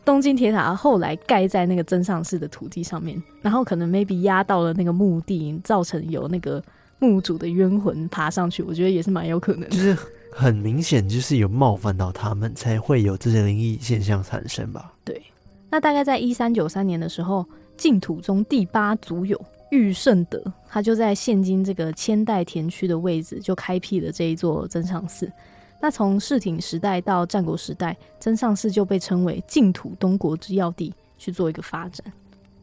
[0.06, 6.63] 东京铁塔后来盖在那个真上寺的土地上面，然后可能 maybe 压到了那个墓地，造成有那个
[7.00, 9.69] 墓主的冤魂爬上去，我觉得也是蛮有可能的。
[9.69, 9.97] 就是
[10.32, 14.93] 很明显，就是有冒犯到他们，才会有这些灵异现象产生吧？
[15.04, 15.21] 对。
[15.69, 17.45] 那大概在一三九三年的时候，
[17.78, 19.40] 净土宗第八祖友
[19.72, 25.32] 玉圣德，他就在现今这个千代田区的位置，就开辟了这一座真上寺。
[25.80, 32.06] 那从世挺时代到战国时代，真上寺就被称为净土东国之要地，去做一个发展。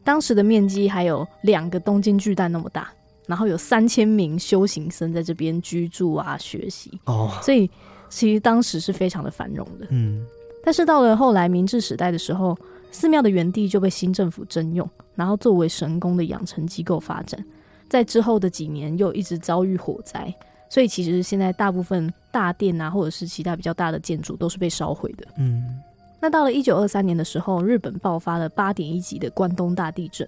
[0.03, 2.91] 当时的面积还有两个东京巨蛋那么大，
[3.25, 7.69] 然后有三千名修行僧在这边居住啊学习哦，所以
[8.09, 9.87] 其实当时是非常的繁荣的。
[9.91, 10.25] 嗯，
[10.63, 12.57] 但是到了后来明治时代的时候，
[12.95, 17.43] 寺庙的原地就被新政府征用，然后作为神宫的养成机构发展。
[17.89, 20.33] 在之后的几年，又一直遭遇火灾。
[20.69, 25.27] 所以其实现在大部分大殿啊，或者是其他比较大的建筑都是被烧毁的。
[25.37, 25.79] 嗯，
[26.19, 30.27] 那到了一九二三年的时候，日本爆发了八点一级的关东大地震，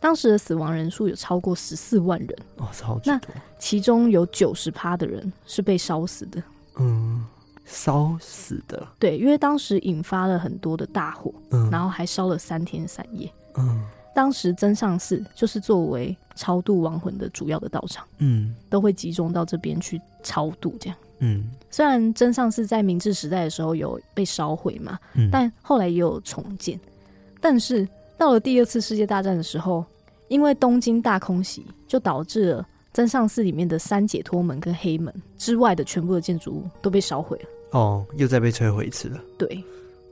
[0.00, 2.36] 当时的死亡人数有超过十四万人。
[2.56, 3.12] 哦，超级多。
[3.14, 3.20] 那
[3.58, 6.42] 其中有九十趴的人是被烧死的。
[6.78, 7.24] 嗯，
[7.66, 8.88] 烧死的。
[8.98, 13.30] 对，因为当时引发了很多的大火，嗯，然后还烧了三天三夜。
[13.58, 13.84] 嗯。
[14.14, 20.96] 当时真上寺就是作为超度亡魂的主要的道场，嗯，都会集中到这边去超度，这样。
[21.18, 26.80] 嗯，虽然真上寺在明治时代的时候有被烧毁嘛，嗯，但后来也有重建。
[27.42, 29.84] 但是到了第二次世界大战的时候，
[30.28, 37.44] 因为东京大空袭，就导致了真上寺里面的三解脱门跟黑门之外的全部的建筑物都被烧毁了。
[37.70, 39.20] 哦，又再被摧毁一次了。
[39.38, 39.64] 对。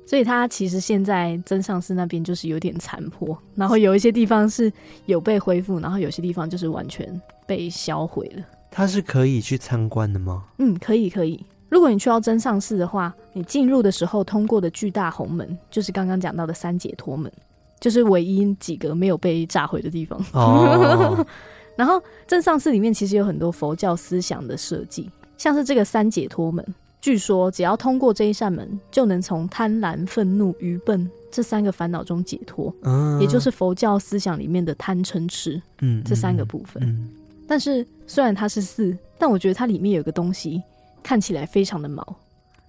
[0.07, 4.71] 所以它其实现在真上寺那边就是有点残破，然后有一些地方是
[5.07, 8.45] 有被恢复，然后有些地方就是完全被销毁了。
[8.71, 10.45] 它是可以去参观的吗？
[10.59, 11.43] 嗯，可以可以。
[11.71, 17.33] 如果你去到真上寺的话，你进入的时候通过的巨大红门，就是刚刚讲到的三解脱门，
[17.81, 20.23] 就是唯一几个没有被炸毁的地方。
[20.33, 21.27] 哦。
[21.77, 26.62] 然后真上寺里面其实有很多佛教思想的设计，像是这个三解脱门。
[27.05, 32.75] 据说，只要通过这一扇门，就能从贪婪、愤怒、愚笨这三个烦恼中解脱。
[32.81, 36.83] 嗯，也就是佛教思想里面的贪嗔痴，嗯，这三个部分。
[36.83, 37.11] 嗯，嗯，
[37.47, 40.62] 但是虽然它是寺，但我觉得它里面有个东西
[41.03, 42.03] 看起来非常的毛，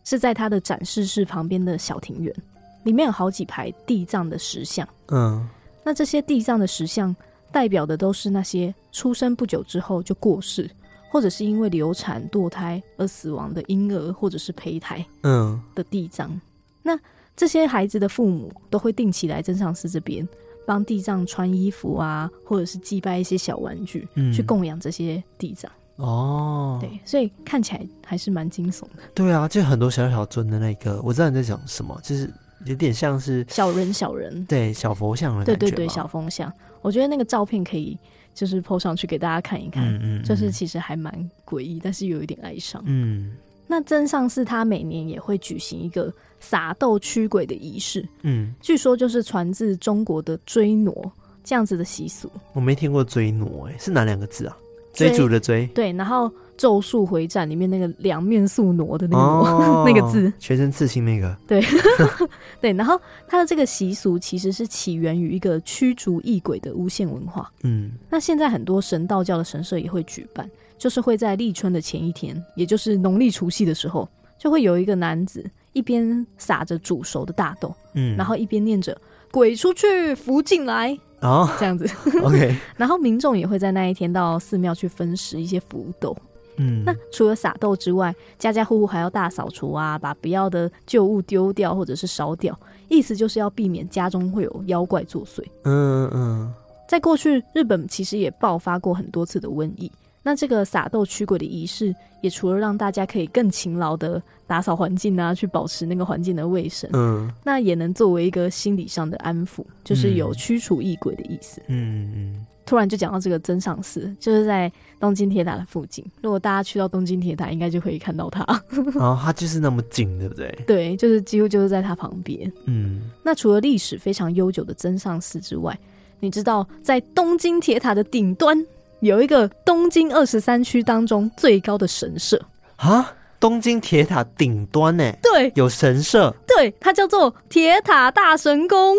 [0.04, 2.36] 是在它的展示室旁边的小庭院，
[2.84, 4.86] 里面有好几排地藏的石像。
[5.12, 5.48] 嗯，
[5.82, 7.16] 那这些地藏的石像
[7.54, 10.70] 代表的都是那些出生不久之后就过世。
[11.16, 16.30] 或者是因为流产、堕胎而死亡的婴儿，或者是胚胎，嗯，的地藏。
[16.30, 16.42] 嗯、
[16.84, 17.00] 那
[17.38, 20.28] 这些孩子的父母都会定期来真上寺这边
[20.68, 25.72] 帮地藏穿衣服啊，或者是祭拜一些小玩具，嗯、去供养这些地藏。
[25.96, 29.04] 哦，对，所以看起来还是蛮惊悚的。
[29.14, 32.30] 对啊，就很多小小尊的那个，我知道你在讲什么，就是
[32.66, 36.52] 有点像是小人小人，对，小佛像的对对对，小佛像。
[36.82, 37.98] 我觉得那个照片可以。
[38.36, 41.12] 就是 po 上去给大家看一看，嗯嗯嗯，就是其实还蛮
[41.44, 42.84] 诡异，但是又有一点哀伤。
[42.86, 43.32] 嗯，
[43.66, 51.12] 那真上寺他每年也会举行一个撒豆驱鬼的仪式，嗯，据说就是传自中国的追挪
[51.44, 52.32] 这样子的习俗。
[52.54, 54.56] 我没听过追儺，哎，是哪两个字啊？
[54.94, 56.32] 追逐的追，对，然后。
[56.58, 61.62] 咒术回战里面那个两面宿儺的那个 那个字，全身刺青那个，对
[62.62, 62.72] 对。
[62.74, 67.52] 然后他的这个习俗其实是起源于一个驱逐异鬼的巫线文化。
[67.64, 74.08] 嗯，那现在很多神道教的神社也会举办，就是会在立春的前一天，也就是农历除夕的时候，
[74.40, 78.98] 就会有一个男子一边撒着煮熟的大豆，嗯，然后一边念着
[79.30, 81.86] “鬼出去，福进来”，哦，这样子。
[82.24, 86.16] OK，然后民众也会在那一天到寺庙去分食一些福豆。
[86.58, 95.44] 嗯，那除了撒豆之外，家家户户还要大扫除啊，把不要的旧物丢掉或者是烧掉，意思就是要避免家中会有妖怪作祟。
[95.64, 96.54] 嗯嗯，
[96.88, 99.92] 在过去，日本其实也爆发过很多次的瘟疫。
[100.24, 111.62] 那这个撒豆驱鬼的仪式，也除了让大家可以更勤劳的打扫环境啊，去保持那个环境的卫生，嗯，那也能作为一个心理上的安抚，就是有驱除异鬼的意思。
[111.68, 112.46] 嗯嗯。
[112.66, 116.04] 突然就讲到这个真上寺，就是在东京铁塔的附近。
[116.22, 118.44] 如果大家去到东京铁塔，应该就可以看到它。
[119.00, 120.58] 哦，它就是那么近，对不对？
[120.66, 122.52] 对，就是几乎就是在它旁边。
[122.66, 125.78] 嗯，那除了历史非常悠久的真上寺之外，
[126.20, 128.58] 你知道在东京铁塔的顶端
[129.02, 132.44] 有一个东京二十三区当中最高的神社
[132.78, 133.14] 啊？
[133.38, 135.04] 东京铁塔顶端呢？
[135.22, 136.34] 对，有神社。
[136.48, 138.96] 对，它叫做铁塔大神宫。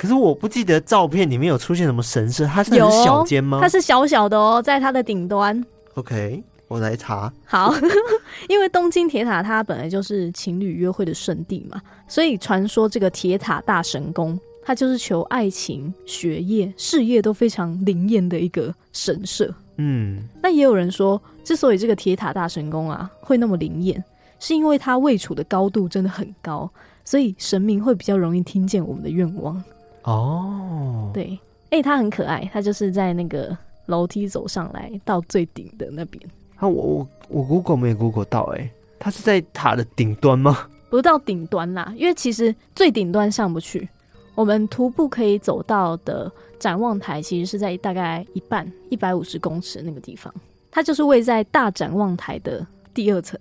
[0.00, 3.58] 可是我不记得照片里面有出现什么神社，它是很小间吗？
[3.60, 5.62] 它是小小的哦，在它的顶端。
[5.92, 7.30] OK，我来查。
[7.44, 7.74] 好，
[8.48, 11.78] 因为东京铁塔它本来就是情侣约会的圣地嘛，
[12.08, 19.54] 所以传说这个铁塔大神宫，它就是求爱情、学业、事业都非常灵验的一个神社。
[19.76, 24.02] 嗯，那也有人说，之所以这个铁塔大神宫啊会那么灵验，
[24.38, 26.70] 是因为它位处的高度真的很高，
[27.04, 29.62] 所以神明会比较容易听见我们的愿望。
[30.02, 36.22] 哦，对，哎、欸，它很可爱，它就是在那个楼梯走上来到最顶的那边。
[36.56, 40.66] 啊，我我我 Google 没有 Google 到、欸，哎，它是在塔的顶端吗？
[40.88, 43.88] 不到顶端啦，因为其实最顶端上不去。
[44.34, 50.32] 我们徒步可以走到的展望台，其实是在大概一半一百五十公尺那个地方，
[50.70, 53.38] 它就是位在大展望台的第二层。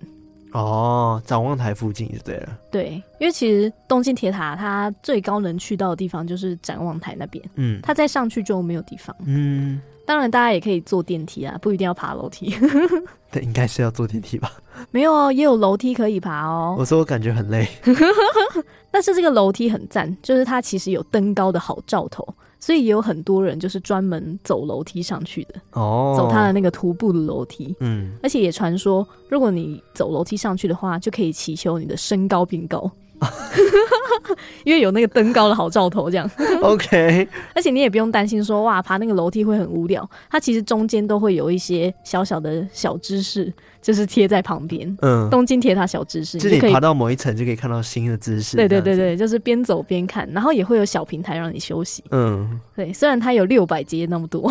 [0.52, 2.58] 哦，展望台附近就对了。
[2.72, 9.16] 对，因为其实东京铁塔它最高能去到的地方就是展望台那边，嗯，它再上去就没有地方。
[9.26, 12.56] 嗯，当然大家也可以坐电梯啊，不一定要爬楼梯。
[13.32, 14.52] 对，应该是要坐电梯吧？
[14.92, 16.76] 没有哦，也有楼梯可以爬哦。
[16.80, 17.68] 我说我感觉很累。
[18.92, 22.28] 但是这个楼梯很赞，就是它其实有登高的好兆头，
[22.60, 27.76] 所以也有很多人就是专门走楼梯上去的哦，走他的那个徒步的楼梯。
[27.80, 32.92] 嗯，而且也传说，如果你走楼梯上去的话，就可以祈求你的身高变高。
[34.64, 36.30] 因为有那个登高的好兆头，这样
[36.62, 37.28] OK。
[37.54, 40.10] 而且你也不用担心说哇，爬那个楼梯会很无聊。
[40.30, 43.52] 它其实中间都会有一些小小的小知识，
[43.82, 44.98] 就是贴在旁边。
[45.02, 48.58] 嗯，东京铁塔小知识，就你爬到某一层就可以看到新的知识。
[48.58, 52.04] 对对对对，就是边走边看，然后也会有小平台让你休息。
[52.12, 54.50] 嗯，对，虽然它有六百阶那么多，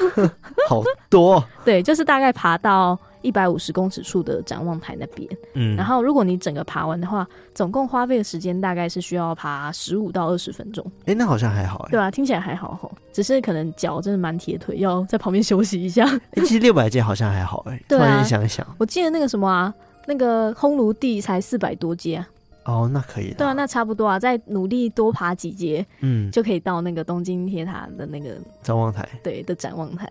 [0.68, 1.42] 好多。
[1.64, 2.98] 对，就是大概爬到。
[3.20, 10.82] 一百五十公尺处的展望台那边，嗯，然后如果你整个爬完的话，总共花费的时间大概是需要爬十五到二十分钟。
[11.00, 16.04] 哎、欸，那好像还好哎，对啊，听起来还好吼，只是可能脚真的蛮铁腿，要在旁边休息一下。
[16.06, 19.74] 哎、欸，其实六百阶好像还好哎，突然想一想，我记得那个什么啊，
[20.06, 22.28] 那个烘炉地才四百多阶啊。
[22.62, 23.34] 哦，那可以。
[23.34, 30.08] 对啊，那差不多啊，再努力多爬几阶，嗯，就可以到那个东京铁塔的那个展望台，对的展望台。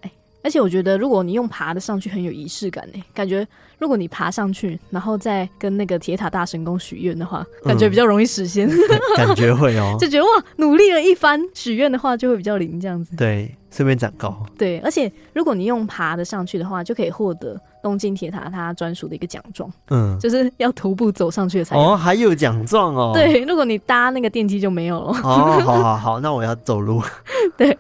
[0.47, 3.03] 而且我觉得，如果你用爬的上去，很有仪式感呢。
[3.13, 3.45] 感觉
[3.77, 8.65] 如果你爬上去，然后再跟那个铁塔大神宫许愿的话，感觉比较容易实现。
[8.65, 8.77] 嗯、
[9.17, 13.13] 感觉会哦， 就觉得哇，努力了一番，许愿的话就会比较灵，这样子。
[13.17, 14.41] 对，顺便长高。
[14.57, 19.69] 对，而且如果你用爬的上去的话，就可以获得东京铁塔它专属的一个奖状。
[19.89, 21.81] 嗯，就是要徒步走上去的才有。
[21.81, 23.11] 哦，还有奖状哦。
[23.13, 25.09] 对，如果你搭那个电梯就没有了。
[25.23, 27.03] 哦，好好好，那我要走路。
[27.57, 27.77] 对。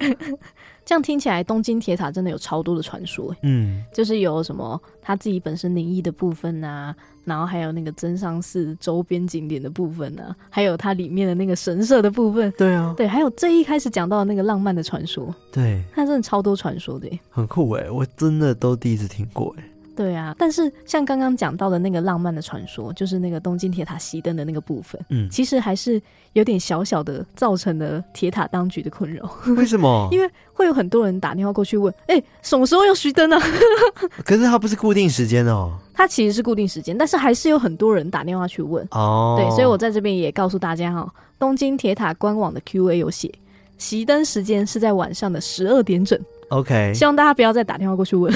[0.87, 19.63] 这样听起来，东京铁塔真的有超多的传说，嗯，就是有什么他自己本身灵异的部分啊，然后还有那个增上寺周边景点的部分啊，还有它里面的那个神社的部分，对啊，对，还有最一开始讲到的那个浪漫的传说，对，它真的超多传说的，很酷哎，我真的都第一次听过哎。
[19.97, 25.99] 对啊，但是像刚刚讲到的那个浪漫的传说，就是那个东京铁塔熄灯的那个部分，嗯，其实还是
[26.33, 29.27] 有点小小的造成了铁塔当局的困扰。
[29.57, 30.07] 为什么？
[30.13, 33.41] 因为会有很多人打电话过去问，哎、欸，什么时候要熄灯啊？
[34.23, 35.75] 可是它不是固定时间哦。
[35.95, 38.87] 它其实是固定时间，但是还是有很多人打电话去问。
[38.91, 43.33] 哦，对，所以我在这边也告诉大家哈，东京铁塔官网的 Q&A 有写，
[43.79, 46.19] 熄灯时间是在晚上的十二点整。
[46.49, 48.33] OK，希望大家不要再打电话过去问，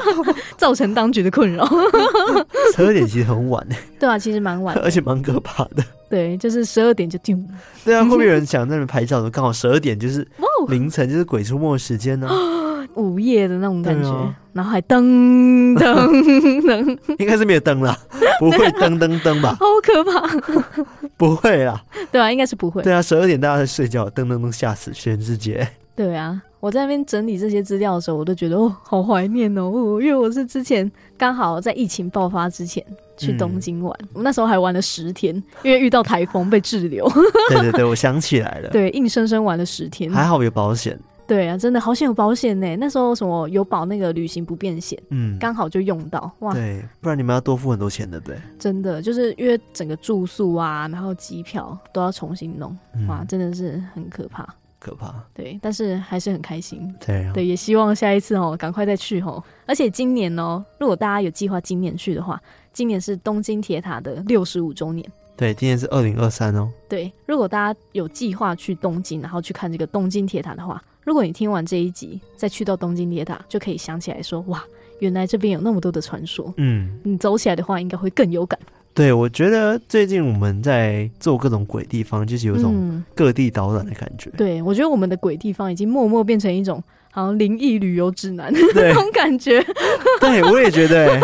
[0.56, 1.64] 造成当局的困扰。
[2.74, 3.76] 十二点其实很晚呢。
[3.98, 5.84] 对啊，其实蛮晚， 而且蛮可怕的。
[6.08, 7.46] 对，就是十二点就定。
[7.84, 10.26] 对啊，会不会有人想在那边拍照的时候，刚好十二点就是
[10.68, 12.28] 凌晨，就是鬼出没的时间呢？
[12.94, 14.98] 午夜的那种感觉，然后还噔
[15.74, 17.96] 噔噔，应该是没有灯啦，
[18.40, 19.56] 不会噔噔噔吧？
[19.60, 20.26] 好可怕！
[21.16, 21.80] 不会啦，
[22.10, 22.82] 对啊，应该是不会。
[22.82, 25.68] 对啊，十二点大家在睡觉，噔噔噔吓死全世界。
[25.94, 26.42] 对啊。
[26.60, 32.84] 我在那边整理这些资料的时候，我都觉得哦，好怀念哦，因为我是之前刚好在疫情爆发之前
[33.16, 37.08] 去东京玩，嗯、我那时候还玩了十天，因为遇到台风被滞留。
[37.48, 40.98] 对对对，我想起来了，对，硬生生玩了十天，还好有保险。
[41.26, 48.42] 对啊，真的好险有保险呢，那时候什么有保那个旅行不便险，嗯，刚好就用到哇，对，不然你们要多付很多钱的，对不对？
[48.58, 54.44] 真的，就是因为整个住宿啊，然后机票都要重新弄，嗯、哇，真的是很可怕。
[54.80, 59.40] 可怕，对，但是还是很开心，对、哦，对，也希望下一次哦，赶快再去哦。
[59.66, 65.06] 而且今年哦，如果大家有计划今年去的话，今年是东京铁塔的六十五周年，
[65.36, 66.72] 对，今年是二零二三哦。
[66.88, 74.64] 对，如果大家有计划去东京，然后去看这个东京铁塔的话，如果你听完这一集再去到东京铁塔，就可以想起来说，哇，
[75.00, 78.58] 原来这边有那么多的传说，嗯，你走起来的话，应该会更有感。
[78.92, 84.28] 对，我觉得最近我们在做各种鬼地方，就是有一种各地导览的感觉。
[84.30, 89.64] 嗯、对，我觉得我们的鬼地方已经默默变成一种好像灵异旅游指南对那种感觉。
[90.20, 91.20] 对，我也觉得、欸，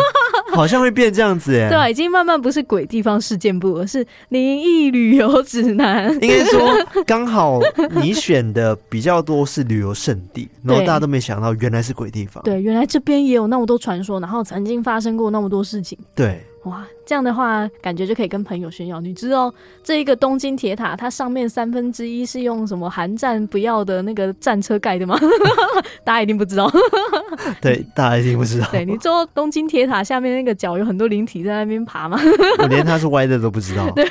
[0.53, 6.11] 好像会变这样子、欸，哎，对啊，已经慢慢不是鬼地方事件部，而是灵异旅游指南。
[6.23, 6.71] 应该说，
[7.05, 7.59] 刚好
[8.01, 12.41] 你选的比较多是旅游胜地，然后大家都没想到原来是鬼地方。
[12.43, 15.97] 对，原来这边也有那么多传说，然后曾经发生过那么多事情。
[16.15, 16.41] 对。
[16.67, 18.99] 哇，这样的话，感觉就可以跟朋友炫耀。
[18.99, 19.53] 你知道
[19.83, 25.17] 这一个东京铁塔，它上面三分之一是用什么韩战不要的那个战车盖的吗？
[26.03, 26.69] 大家一定不知道。
[27.61, 28.67] 对，大家一定不知道。
[28.71, 32.19] 对，你坐东京铁塔下面那个角有很多灵体在那边爬吗？
[32.59, 33.89] 我连它是歪的都不知道。
[33.91, 34.05] 对，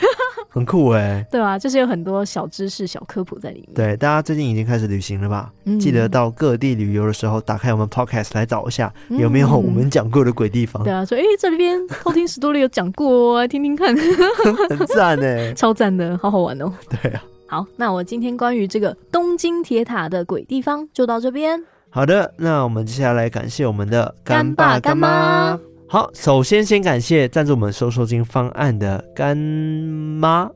[0.57, 1.26] 很酷哎、欸。
[1.30, 3.74] 对啊，就是有很多小知识、小科普在里面。
[3.74, 5.52] 对，大家最近已经开始旅行了吧？
[5.66, 10.82] 嗯、记得到各地旅游的时候，打开我们 Podcast 来找一下有没有我们讲过的鬼地方。
[10.82, 13.94] 嗯、对啊，说哎、欸，这边偷听史多里有讲过哦，来听听看，
[14.70, 16.72] 很赞哎， 超赞的，好好玩哦。
[17.02, 21.62] 对啊，好，那我今天关于这个东京铁塔的鬼地方就到这边。
[21.90, 25.59] 好的，那我们接下来感谢我们的干爸干妈。
[25.89, 30.51] 好，首先先感谢赞助我们收收金方案的干妈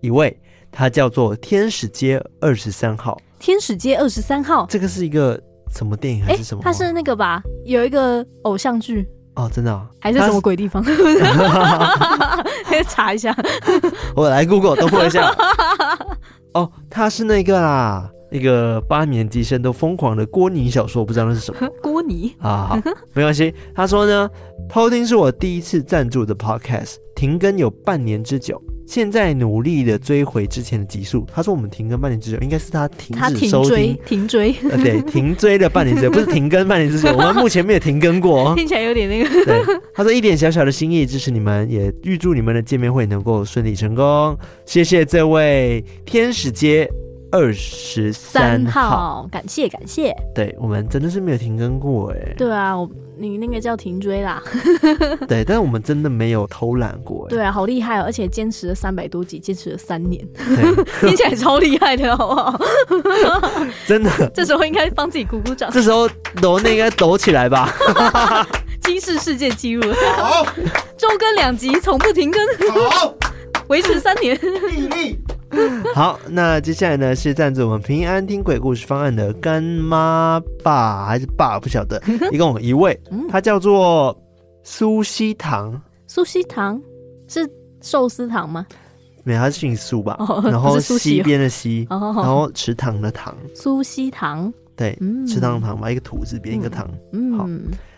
[0.00, 0.38] 一位，
[0.70, 3.20] 她叫做天使街二十三号。
[3.40, 5.40] 天使街二十三号，这个是一个
[5.74, 6.62] 什么电影还是什么？
[6.62, 7.42] 它是那个吧？
[7.64, 9.04] 有一个偶像剧。
[9.34, 10.80] 哦，真的、哦，还是什么鬼地方？
[10.84, 10.92] 可
[12.78, 13.36] 以 查一下。
[14.14, 15.34] 我来 Google 等我一下。
[16.54, 21.68] 哦，他是那个啦，那个八年级生都疯狂的郭妮小说，不知道那是什么。
[21.82, 23.52] 郭妮啊，好， 没关系。
[23.74, 24.28] 他说呢，
[24.68, 28.60] 偷听是我第一次赞助的 Podcast，停更有半年之久。
[28.86, 31.26] 现在努力的追回之前的集数。
[31.32, 37.12] 他说我们停更半年之久，应该是他停止收听，停追，停追，呃，对， 停追了半年之久，不是停更半年之久。
[37.12, 39.44] 我们目前没有停更过，听起来有点那个。
[39.44, 39.60] 对，
[39.92, 44.38] 他说一点小小的心意支持你们，也预祝你们的见面会能够顺利成功。
[44.64, 46.88] 谢谢这位天使街。
[47.32, 50.14] 二十三号，感谢感谢。
[50.34, 52.34] 对，我们真的是没有停更过哎。
[52.36, 54.42] 对啊，我你那个叫停追啦。
[55.26, 57.26] 对，但是我们真的没有偷懒过。
[57.28, 58.04] 对啊，好厉害哦！
[58.04, 62.60] 而且坚持了三百多集，坚持了三年，对 听起来超厉害的，好不好？
[63.86, 65.70] 真的，这时候应该帮自己鼓鼓掌。
[65.72, 66.08] 这时候
[66.40, 67.72] 抖那应该抖起来吧？
[68.82, 70.46] 金氏世界纪录，好，
[70.96, 73.12] 周更两集，从不停更，好，
[73.68, 74.38] 维持三年，
[74.76, 75.18] 毅力。
[75.94, 82.00] 好，那接下来呢是赞助我们平安听鬼故事方案的干妈爸还是爸不晓得，
[82.32, 82.98] 一共有一位，
[83.28, 84.16] 他叫做
[84.62, 85.80] 苏西糖。
[86.06, 86.80] 苏西糖
[87.28, 87.48] 是
[87.80, 88.66] 寿司糖吗？
[89.24, 90.16] 没有，他是姓苏吧？
[90.44, 93.34] 然后西边的西，然后池塘的塘。
[93.54, 94.96] 苏西糖，对，
[95.26, 96.88] 池塘的塘吧，一个土字边一个塘。
[97.12, 97.48] 嗯，好，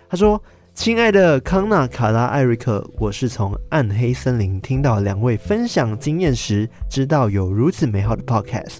[0.09, 0.41] 他说。
[0.79, 8.77] 亲爱的康纳、卡拉、艾瑞克，我是从暗黑森林听到两位分享经验时，知道有如此美好的 podcast，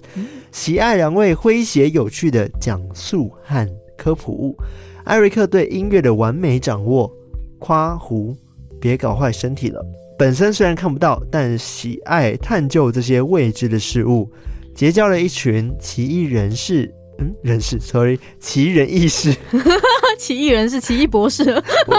[0.49, 4.55] 喜爱两位诙谐有趣的讲述和科普物。
[5.03, 7.11] 艾瑞克对音乐的完美掌握，
[7.59, 8.33] 夸胡，
[8.79, 9.85] 别搞坏身体了。
[10.17, 14.31] 本身虽然看不到，但喜爱探究这些未知的事物，
[14.73, 16.89] 结交了一群奇异人士。
[17.19, 19.35] 嗯，人士，sorry，奇人异士，
[20.17, 21.43] 奇异人士，奇异博士。
[21.87, 21.97] 我，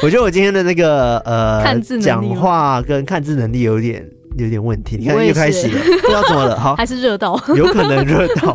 [0.02, 4.96] 我觉得我今天的那个呃，讲话跟看字能力有点有点问题。
[4.98, 6.58] 你看又开始了，不知道怎么了。
[6.58, 8.54] 好， 还是热到，有可能热到。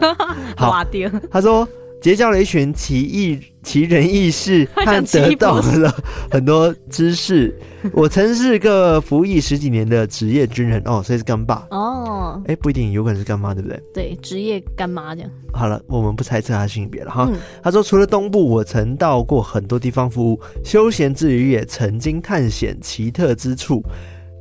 [0.55, 1.67] 好，掉他说。
[2.01, 5.93] 结交了一群奇异奇人异 士，和得到了
[6.31, 7.53] 很多知识。
[7.93, 12.41] 我曾是个服役十几年的职业军人哦，所以是干爸哦。
[12.47, 13.81] 哎，不一定，有可能是干妈，对不对？
[13.93, 15.29] 对，职业干妈这样。
[15.53, 17.27] 好了，我们不猜测他性别了哈。
[17.31, 23.81] 嗯、他说，除了东部，我曾到过很多地方服务，休闲之余也曾经探险奇特之处。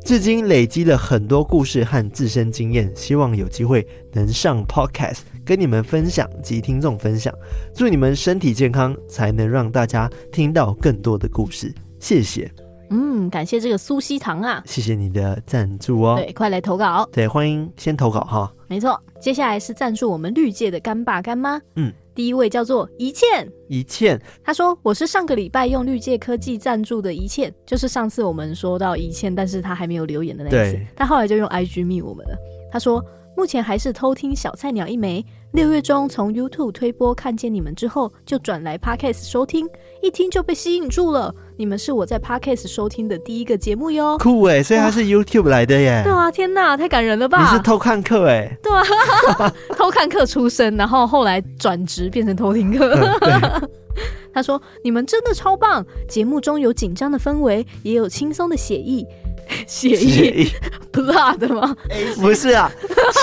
[0.08, 7.30] 至今累积了很多故事和自身经验，希望有机会能上 Podcast 跟你们分享及听众分享。
[7.74, 11.70] 祝你们身体健康，才能让大家听到更多的故事。
[12.00, 12.50] 谢谢。
[12.88, 16.16] 嗯，感谢这个苏西糖啊，谢谢你的赞助哦。
[16.16, 17.06] 对，快来投稿。
[17.12, 18.50] 对，欢迎先投稿哈。
[18.66, 21.60] 没错，接下来是赞助我们绿界的干爸干妈。
[21.76, 21.92] 嗯。
[22.18, 30.86] 第一位叫做一倩，一倩，他说我是上个礼拜用绿界科技赞助的一倩，就是上次我们说到一倩，但是他还没有留言的那一次，对。
[30.96, 32.36] 他后来就用 IG 密我们了。
[32.72, 33.00] 他说
[33.36, 39.66] 目前还是偷听小菜鸟一枚，六月中从 YouTube 推播看见你们之后，就转来 Podcast 收听，
[40.02, 41.34] 一听就被吸引住了。
[41.56, 44.62] 你们是我在 Podcast 收听的第一个节目�ँ，酷哎！
[44.62, 46.02] 所以他是 YouTube 来的耶。
[46.04, 47.40] 对啊，天哪，太感人了吧！
[47.50, 48.54] 你是偷看客哎？
[48.62, 52.94] 对啊， 偷看客出身，然后后来转职变成偷听客。
[53.22, 53.68] 嗯、
[54.34, 59.04] 他说：“你们真的超棒，节目中有紧张的氛围，也有轻松的写意。
[59.66, 60.48] 血意
[60.92, 61.76] blood 吗？
[62.20, 62.70] 不是啊，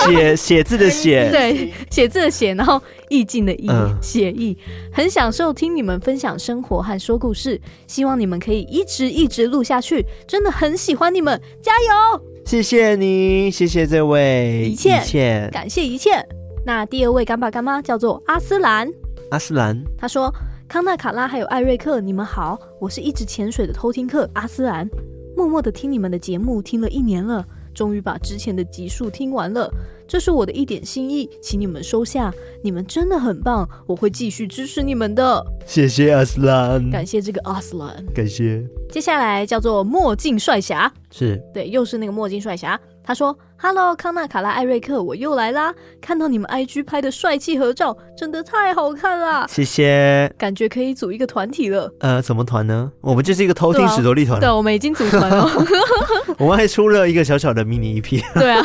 [0.04, 3.94] 写 写字的写，对，写字的写，然后意境的意，嗯。
[4.02, 4.56] 写意。
[4.92, 12.22] 很享受听你们分享生活和说故事，希望你们可以一直一直录下去，真的很喜欢你们，加油！
[12.44, 15.50] 谢谢你，谢谢这位一切一切。
[15.52, 16.24] 感谢一切。
[16.64, 18.88] 那第二位干爸干妈叫做阿斯兰，
[19.30, 20.32] 阿斯兰，他说
[20.68, 24.88] ：“康纳、卡拉还有艾瑞克，你们好，我是一直潜水的偷听客阿斯兰，
[25.36, 29.70] 默默的听你们的节目听了一年了，终于把之前的集数听完了，
[30.08, 32.32] 这是我的一点心意，请你们收下。
[32.64, 35.44] 你们真的很棒，我会继续支持你们的。
[35.66, 38.02] 谢谢阿斯兰，感谢这个阿斯兰。
[38.14, 42.78] 感谢，接下来叫做墨镜帅侠，是对，又是那个墨镜帅侠。
[43.02, 45.72] 他说：“Hello，康纳、卡拉、艾瑞克，我又来啦！
[46.00, 50.28] 看到你们 IG 拍的帅气合照，真的太好看了，谢谢。
[50.36, 51.88] 感觉可以组一个团体了。
[52.00, 52.90] 呃，什么团呢？
[53.00, 54.40] 我们就是一个偷听史多利团。
[54.40, 55.48] 对，我们已经组团了。
[56.36, 58.20] 我们还出了一个小小的迷你 EP。
[58.34, 58.60] 对啊，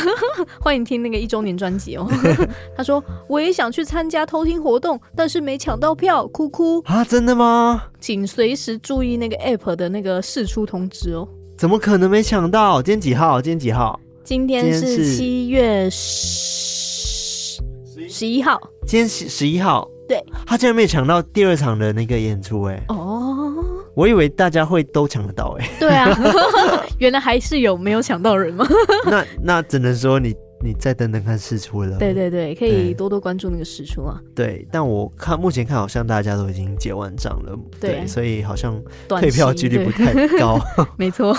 [0.59, 2.09] 欢迎听那个一周年专辑哦。
[2.75, 7.05] 他说我也想去参加偷听活动，但是没抢到票，哭哭啊！
[7.05, 7.83] 真的吗？
[7.99, 11.27] 请随时注意那个 App 的那个释出通知哦。
[11.61, 12.81] 怎么可能没抢到？
[12.81, 13.39] 今天几号？
[13.39, 17.61] 今天几号？”今天是七月十
[18.09, 23.53] 十一号，今天十十一号，对，他竟然没有抢到第二场的那个演出，哎，哦，
[23.93, 26.09] 我以为大家会都抢得到，哎，对啊，
[26.97, 28.67] 原来还是有没有抢到人吗？
[29.05, 34.19] 那那只能说你你再等等看事出了，对对对，可以多多关注那个事出啊。
[34.35, 40.59] 对，但我看目前看好像大家都已经结完账了，对，对，所以好像退票几率不太高，
[40.97, 41.35] 没错。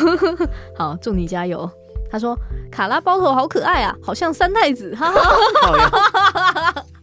[0.77, 1.71] 好，祝你加油。
[2.11, 2.39] 他说
[2.71, 5.21] ：“卡拉包头好可爱啊，好像三太子。”哈哈
[5.73, 6.85] 哈哈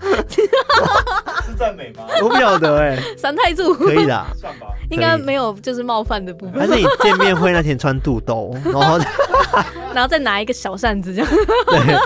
[0.00, 2.04] 是赞美吗？
[2.22, 6.60] 我不晓得哎、欸，三太子可以啦，算吧，应该没有就是冒犯的部分。
[6.60, 8.98] 还是你见面会那天穿肚兜， 然后
[9.94, 11.30] 然后再拿一个小扇子这样。
[11.68, 11.96] 对，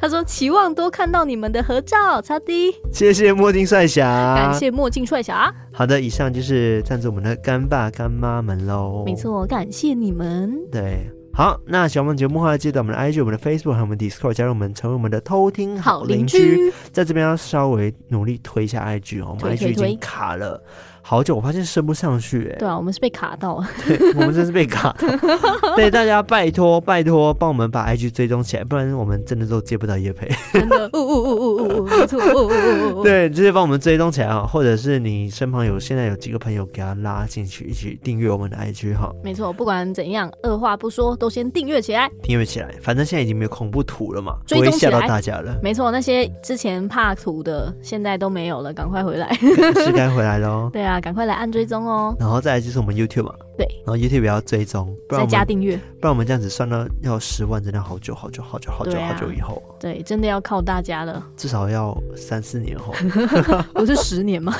[0.00, 5.52] 他说：“期望多看到你们的合照，擦滴。”谢谢墨镜帅侠，感谢墨镜帅侠。
[5.72, 9.04] 好的，以上就是赞助我们的干爸干妈们喽。
[9.06, 10.52] 没错，感谢你们。
[10.72, 11.08] 对。
[11.32, 16.72] 好，那喜欢我们节目的话，记得我们的 IG、我们的 Facebook 还有我们 Discord 加入我们，成为我们的偷听好邻居。
[16.92, 20.62] 在这边要稍微努力推一下 IG 哦，我们 IG 已经卡了。
[21.10, 22.58] 好久，我发现升不上去哎、欸。
[22.60, 23.68] 对啊，我们是被卡到了。
[23.84, 25.08] 对，我们真是被卡到。
[25.74, 30.30] 对，大家拜托拜托，帮我们把 IG 追踪起来，不然我们真的都接不到叶培。
[30.52, 33.02] 真的，呜呜呜呜呜，没错，呜呜呜呜。
[33.02, 39.12] 对，直接帮我们追踪起来啊，或者是你身旁有现在有几个朋友，给他拉进去，一起订阅我们的 IG 哈。
[39.24, 42.08] 没错，不管怎样，二话不说，都先订阅起来。
[42.22, 45.58] 订阅起来，反正现在已经没有恐怖图了嘛，追踪吓到大家了。
[45.60, 49.28] 没错，那些之前怕图的，现在都没有了，赶快回来。
[49.34, 50.70] 是该回来喽。
[50.72, 51.86] 对啊，赶快来按追踪。
[51.86, 62.92] 哦，然后再来就是我们 YouTube 嘛，对，然后 YouTube 也要追踪，不然再加订阅，不然我们这样子算到要十万，真的好久好久好久好久好久以后，对，真的要靠大家了，至少要三四年后，
[63.74, 64.54] 不是十年吗？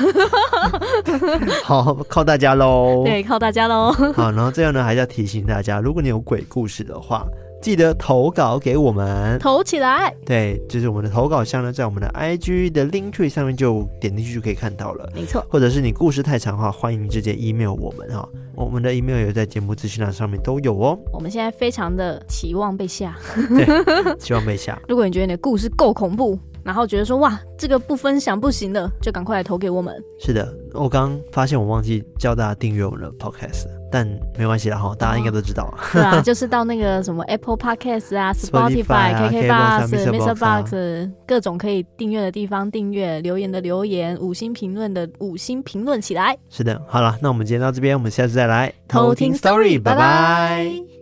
[1.64, 3.92] 好，靠大家喽，对，靠大家喽。
[4.14, 7.26] 好，然后最后呢，还是要提醒大家，如果你有鬼故事的话。
[7.60, 10.14] 记得投稿给我们，投起来。
[10.24, 15.08] 对，就是我们的投稿箱呢，在我们的 IG 的 link tree 上面就点进去就可以看到了。
[15.14, 20.98] 没错，或者是你故事太长的话，欢迎直接 email 我们哈，我们的 email 也在节目资讯栏上面都有哦。
[21.12, 24.80] 我们现在非常的期望被吓，对，期望被吓。
[24.88, 29.94] 如果你觉得你的故事够恐怖，然后觉得说哇，这个不分享不行的，就赶快来投给我们。
[30.18, 33.79] 是的，我刚发现我忘记教大家订阅我们的 podcast。
[33.90, 34.06] 但
[34.38, 35.64] 没关系啦哈，大家应该都知道。
[35.64, 40.34] 哦、 对啊， 就是到那个什么 Apple Podcast 啊、Spotify、KKBox、Mr.
[40.38, 46.36] Box 各种可以订阅的地方订阅，留言的留言，五星评论的五星评论起来。
[46.48, 49.80] 是的，好了，那我们今天到这边，我们下次再来偷听 Story。
[49.80, 50.99] 拜拜。